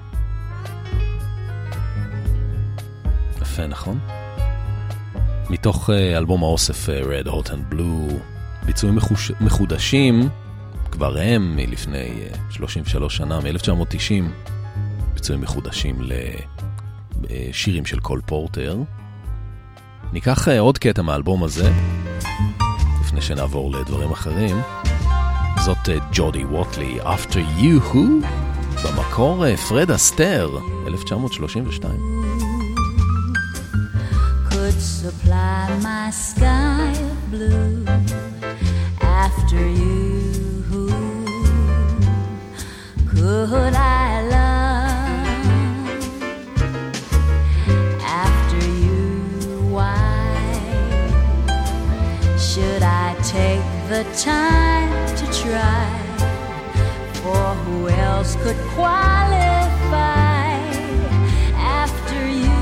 [3.43, 3.99] יפה, נכון?
[5.51, 8.13] מתוך אה, אלבום האוסף אה, Red Hot and Blue,
[8.67, 9.33] ביצועים מחוש...
[9.41, 10.29] מחודשים,
[10.91, 14.25] כבר הם מלפני אה, 33 שנה, מ-1990,
[15.15, 16.03] ביצועים מחודשים
[17.23, 18.79] לשירים של קול פורטר.
[20.13, 21.73] ניקח אה, עוד קטע מהאלבום הזה,
[23.11, 24.57] לפני שנעבור לדברים אחרים.
[25.65, 28.27] זאת אה, ג'ודי ווטלי, After You Who,
[28.85, 30.51] במקור אה, פרד אסתר,
[30.87, 32.01] 1932.
[43.51, 43.75] could
[54.03, 55.89] the time to try?
[57.23, 60.53] For who else could qualify
[61.83, 62.61] after you?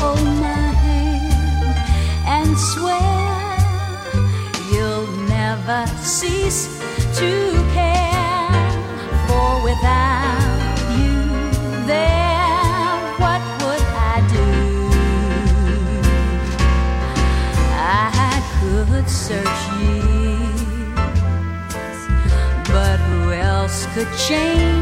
[0.00, 1.32] hold my hand
[2.36, 3.20] and swear
[4.70, 6.62] you'll never cease
[7.18, 7.30] to
[7.72, 7.89] care.
[24.00, 24.79] the change.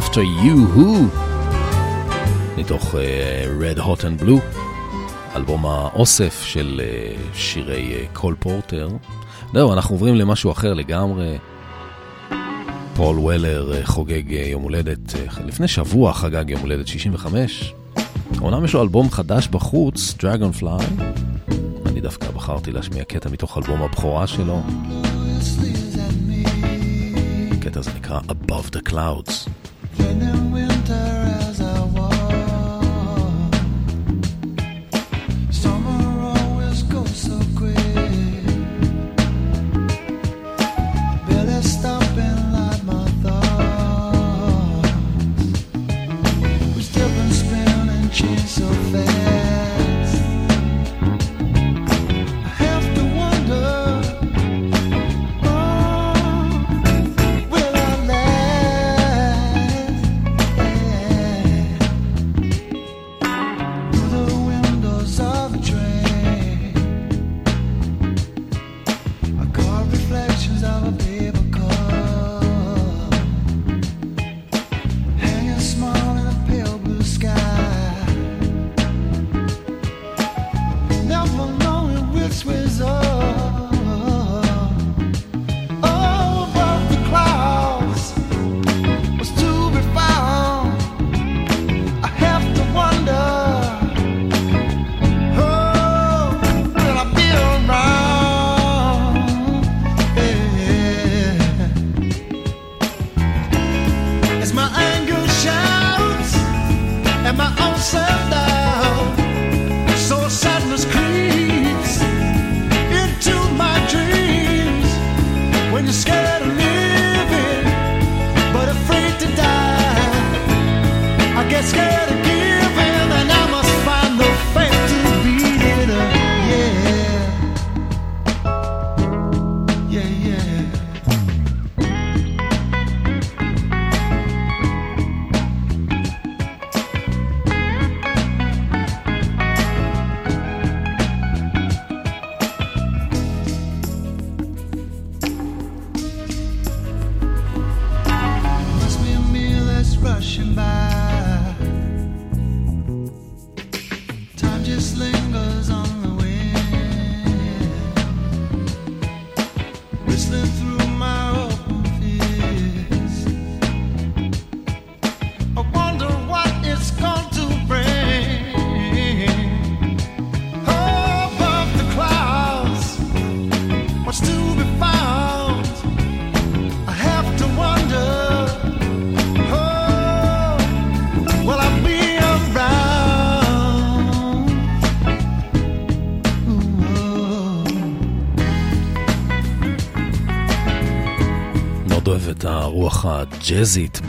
[0.00, 1.20] After You Who,
[2.56, 2.96] מתוך אה,
[3.62, 4.40] Red Hot and Blue,
[5.36, 8.88] אלבום האוסף של אה, שירי אה, קול פורטר.
[9.52, 11.38] זהו, אנחנו עוברים למשהו אחר לגמרי.
[12.94, 17.74] פול וולר אה, חוגג אה, יום הולדת, אה, לפני שבוע חגג יום הולדת 65.
[18.40, 21.02] אומנם יש לו אלבום חדש בחוץ, Dragon Fly.
[21.86, 24.60] אני דווקא בחרתי להשמיע קטע מתוך אלבום הבכורה שלו.
[27.52, 29.61] הקטע הזה נקרא Above the Clouds.
[29.96, 30.71] Then I'm will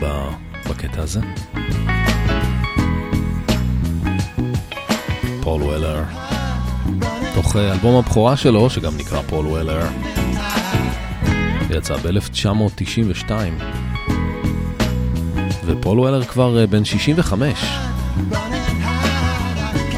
[0.00, 0.28] ב-
[0.70, 1.20] בקטע הזה.
[5.42, 6.02] פול וולר,
[7.34, 9.86] תוך אה, אלבום הבכורה שלו, שגם נקרא פול וולר,
[11.70, 13.30] יצא ב-1992.
[15.66, 17.64] ופול וולר כבר אה, בן 65.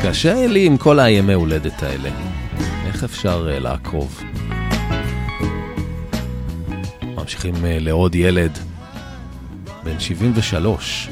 [0.02, 2.10] קשה לי עם כל הימי הולדת האלה.
[2.86, 4.22] איך אפשר אה, לעקוב?
[7.02, 8.55] ממשיכים לעוד ילד,
[9.96, 11.08] בן 73.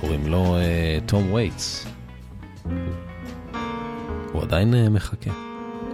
[0.00, 1.86] קוראים לו אה, תום וייטס.
[4.32, 5.30] הוא עדיין אה, מחכה.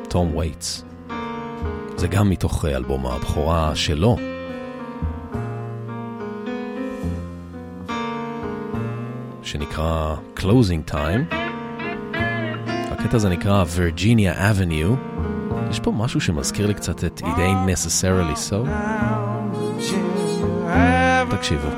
[0.09, 0.85] תום וייטס.
[1.97, 4.17] זה גם מתוך אה, אלבום הבכורה שלו.
[9.43, 11.35] שנקרא Closing Time.
[12.91, 14.97] הקטע הזה נקרא Virginia Avenue.
[15.71, 18.69] יש פה משהו שמזכיר לי קצת את It Ain't Necessarily So.
[21.47, 21.71] Shiva.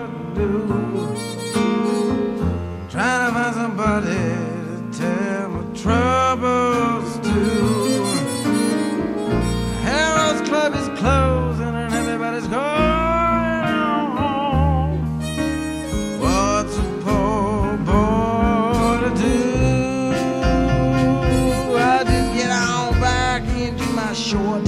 [2.89, 7.41] Trying to find somebody to tell my troubles to.
[9.85, 13.65] Harold's Club is closing and everybody's going
[14.17, 15.01] home.
[16.19, 19.37] What's a poor boy to do?
[21.77, 24.68] I just get on back into my short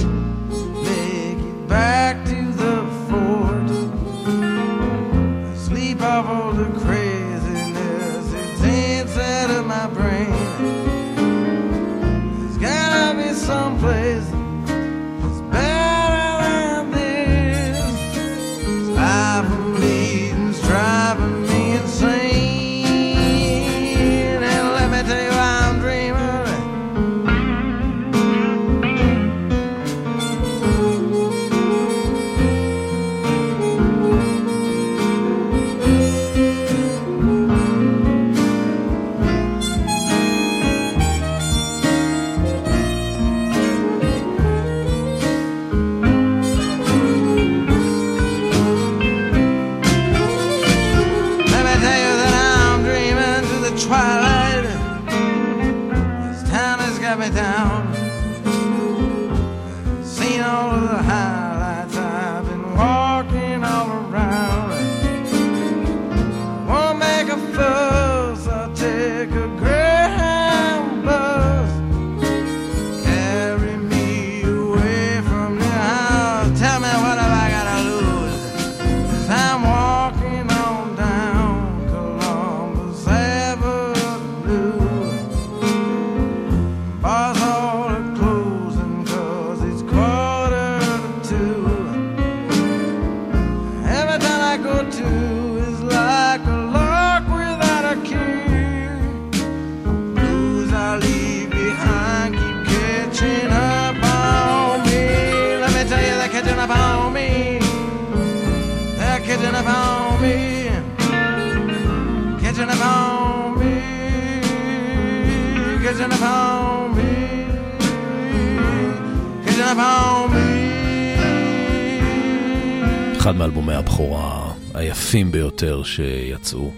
[125.61, 126.71] ביותר שיצאו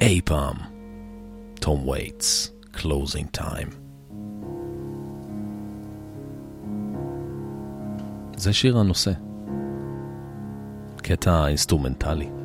[0.00, 0.56] אי פעם.
[1.54, 3.74] תום וייטס, Closing Time.
[8.36, 9.12] זה שיר הנושא.
[10.96, 12.41] קטע אינסטרומנטלי.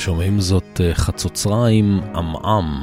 [0.00, 2.82] שומעים זאת אה, חצוצרה עם עמעם.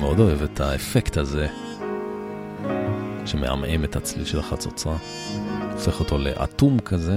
[0.00, 1.48] מאוד אוהב את האפקט הזה,
[3.26, 4.96] שמעמעם את הצליל של החצוצרה.
[5.72, 7.16] הופך אותו לאטום כזה.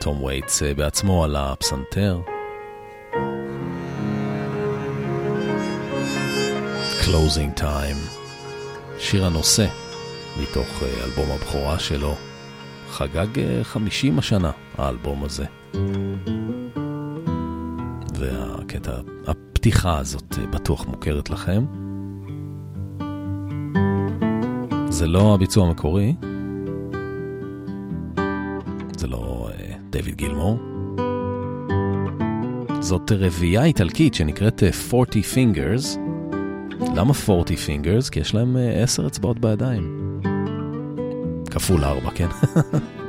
[0.00, 2.20] תום וייטס אה, בעצמו על הפסנתר.
[7.00, 8.18] Closing Time,
[8.98, 9.66] שיר הנושא
[10.40, 12.14] מתוך אה, אלבום הבכורה שלו.
[12.90, 15.57] חגג 50 השנה, האלבום הזה.
[18.14, 18.92] והקטע,
[19.26, 21.64] הפתיחה הזאת בטוח מוכרת לכם.
[24.88, 26.14] זה לא הביצוע המקורי,
[28.98, 30.58] זה לא uh, דיוויד גילמור.
[32.80, 34.62] זאת רביעייה איטלקית שנקראת
[34.92, 35.98] 40 Fingers.
[36.96, 38.10] למה 40 Fingers?
[38.10, 40.20] כי יש להם 10 אצבעות בידיים.
[41.50, 42.28] כפול 4, כן?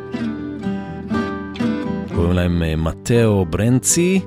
[2.19, 4.21] קוראים להם מתאו ברנצי,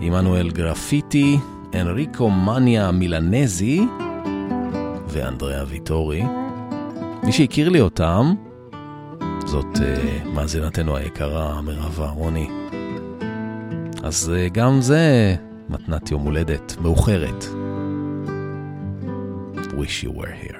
[0.00, 1.38] עמנואל גרפיטי,
[1.74, 3.80] אנריקו מניה מילנזי
[5.08, 6.22] ואנדריאה ויטורי.
[7.22, 8.34] מי שהכיר לי אותם,
[9.46, 12.50] זאת uh, מאזינתנו היקרה, מירב אהרוני.
[14.02, 15.34] אז uh, גם זה
[15.68, 17.44] מתנת יום הולדת מאוחרת.
[19.56, 20.57] Wish you were here.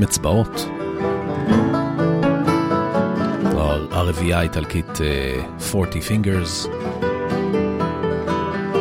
[0.00, 0.66] ב-40 אצבעות.
[3.56, 5.42] הר- הרביעייה האיטלקית אה,
[5.74, 6.68] 40 Fingers.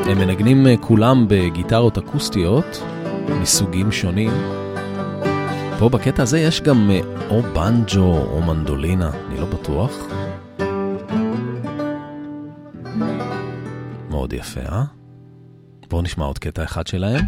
[0.09, 2.83] הם מנגנים אה, כולם בגיטרות אקוסטיות
[3.41, 4.31] מסוגים שונים.
[5.79, 6.99] פה בקטע הזה יש גם אה,
[7.29, 9.91] או בנג'ו או מנדולינה, אני לא בטוח.
[14.09, 14.83] מאוד יפה, אה?
[15.89, 17.25] בואו נשמע עוד קטע אחד שלהם.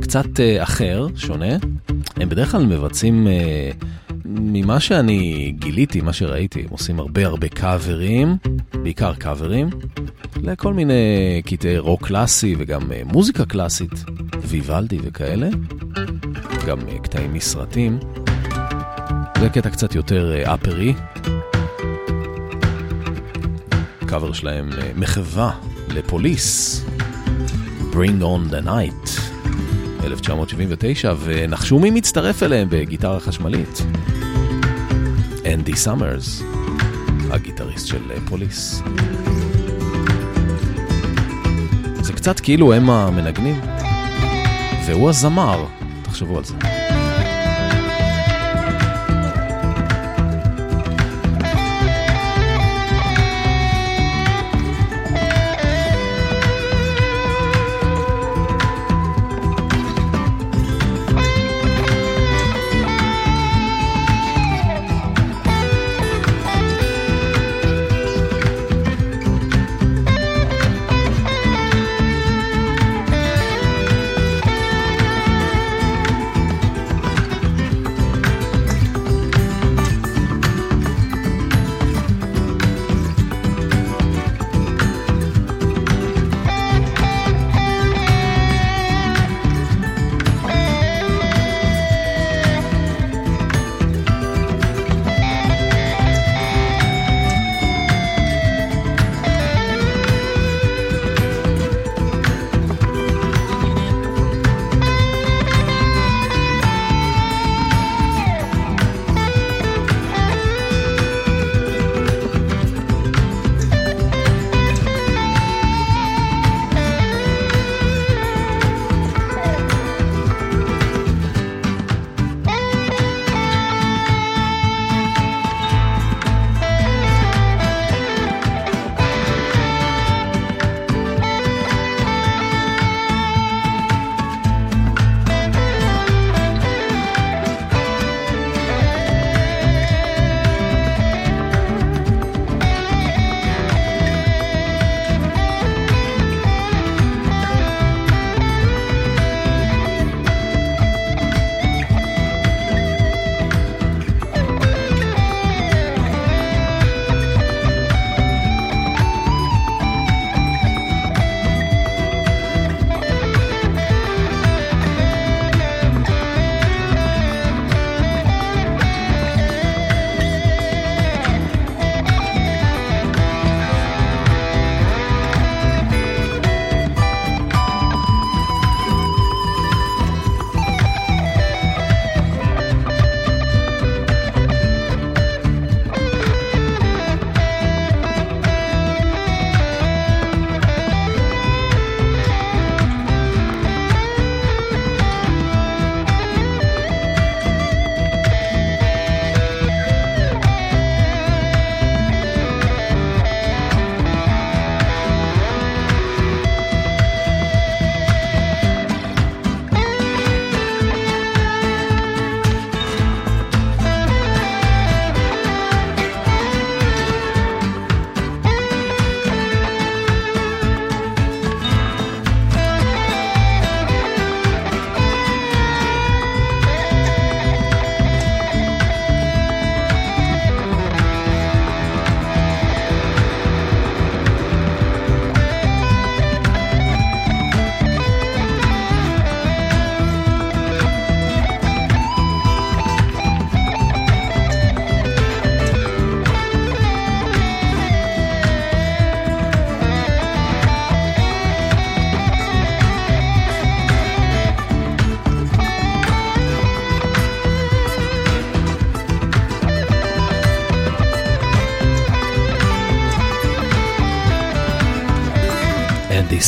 [0.00, 1.46] קצת אה, אחר, שונה.
[2.16, 3.70] הם בדרך כלל מבצעים, אה,
[4.24, 8.36] ממה שאני גיליתי, מה שראיתי, הם עושים הרבה הרבה קאברים,
[8.82, 9.70] בעיקר קאברים,
[10.42, 10.94] לכל מיני
[11.46, 14.04] קטעי רוק קלאסי וגם אה, מוזיקה קלאסית,
[14.42, 15.48] ויוולדי וכאלה,
[16.66, 17.98] גם אה, קטעים מסרטים.
[19.40, 20.94] זה קטע קצת יותר אה, אפרי.
[24.06, 25.50] קאבר שלהם אה, מחווה
[25.88, 26.80] לפוליס,
[27.92, 29.25] Bring on the Night,
[30.06, 33.82] 1979, ונחשו מי מצטרף אליהם בגיטרה חשמלית.
[35.54, 36.42] אנדי סאמרס,
[37.30, 38.82] הגיטריסט של אה, פוליס.
[42.00, 43.60] זה קצת כאילו הם המנגנים,
[44.86, 45.64] והוא הזמר,
[46.02, 46.85] תחשבו על זה.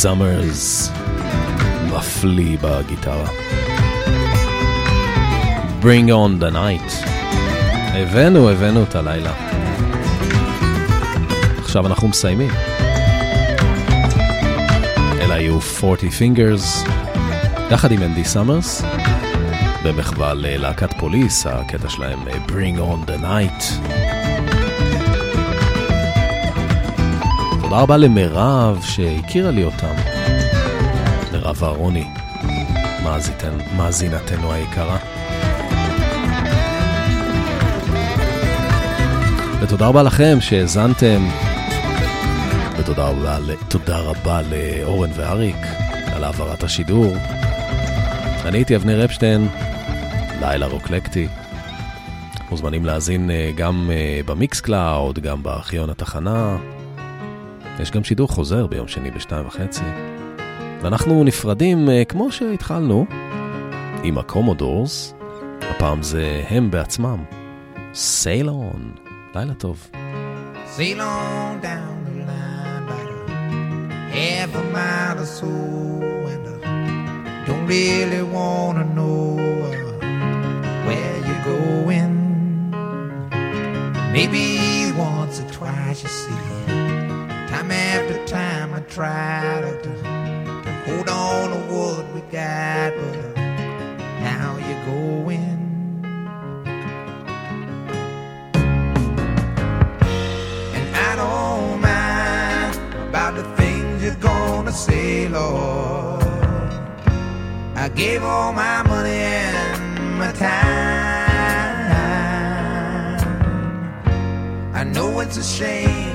[0.01, 0.91] סאמרס,
[1.93, 3.27] מפליא בגיטרה.
[5.81, 7.07] Bring on the night.
[7.93, 9.33] הבאנו, הבאנו את הלילה.
[11.57, 12.49] עכשיו אנחנו מסיימים.
[15.21, 16.89] אלה היו 40 Fingers,
[17.71, 18.81] יחד עם אנדי סאמרס,
[19.83, 23.98] במחווה ללהקת פוליס, הקטע שלהם Bring on the night.
[27.69, 29.95] תודה רבה למירב שהכירה לי אותם.
[31.31, 32.03] מירב אהרוני,
[33.03, 33.73] מאזינתנו-
[34.51, 34.97] היקרה.
[39.61, 41.27] ותודה רבה לכם שהאזנתם,
[42.77, 43.37] ותודה רבה,
[43.99, 45.65] רבה לאורן ואריק
[46.15, 47.15] על העברת השידור.
[48.45, 49.47] אני הייתי אבנר אפשטיין,
[50.41, 51.27] לילה רוקלקטי.
[52.51, 56.57] מוזמנים להאזין אה, גם אה, ב Mixcloud, גם בארכיון התחנה.
[57.79, 59.83] יש גם שידור חוזר ביום שני בשתיים וחצי.
[60.81, 63.05] ואנחנו נפרדים אה, כמו שהתחלנו,
[64.03, 65.13] עם הקומודורס.
[65.61, 67.23] הפעם זה הם בעצמם.
[67.93, 68.91] סיילון.
[69.35, 69.87] לילה טוב.
[70.77, 73.33] Sail on down the line about a
[74.15, 75.51] half a mile or so,
[76.31, 79.19] and I don't really wanna know
[79.67, 79.81] uh,
[80.85, 82.13] where you're going.
[84.15, 84.43] Maybe
[84.95, 86.58] once or twice you see,
[87.69, 89.93] time after time I try to, to,
[90.63, 93.33] to hold on to what we got, but uh,
[94.21, 95.59] now you're going.
[100.73, 106.23] And I don't mind about the things you're gonna say, Lord.
[107.75, 110.69] I gave all my money and my time.
[114.73, 116.08] I know it's a shame,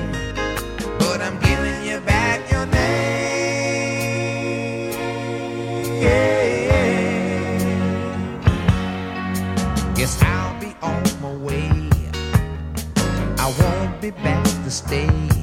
[14.75, 15.34] mistake.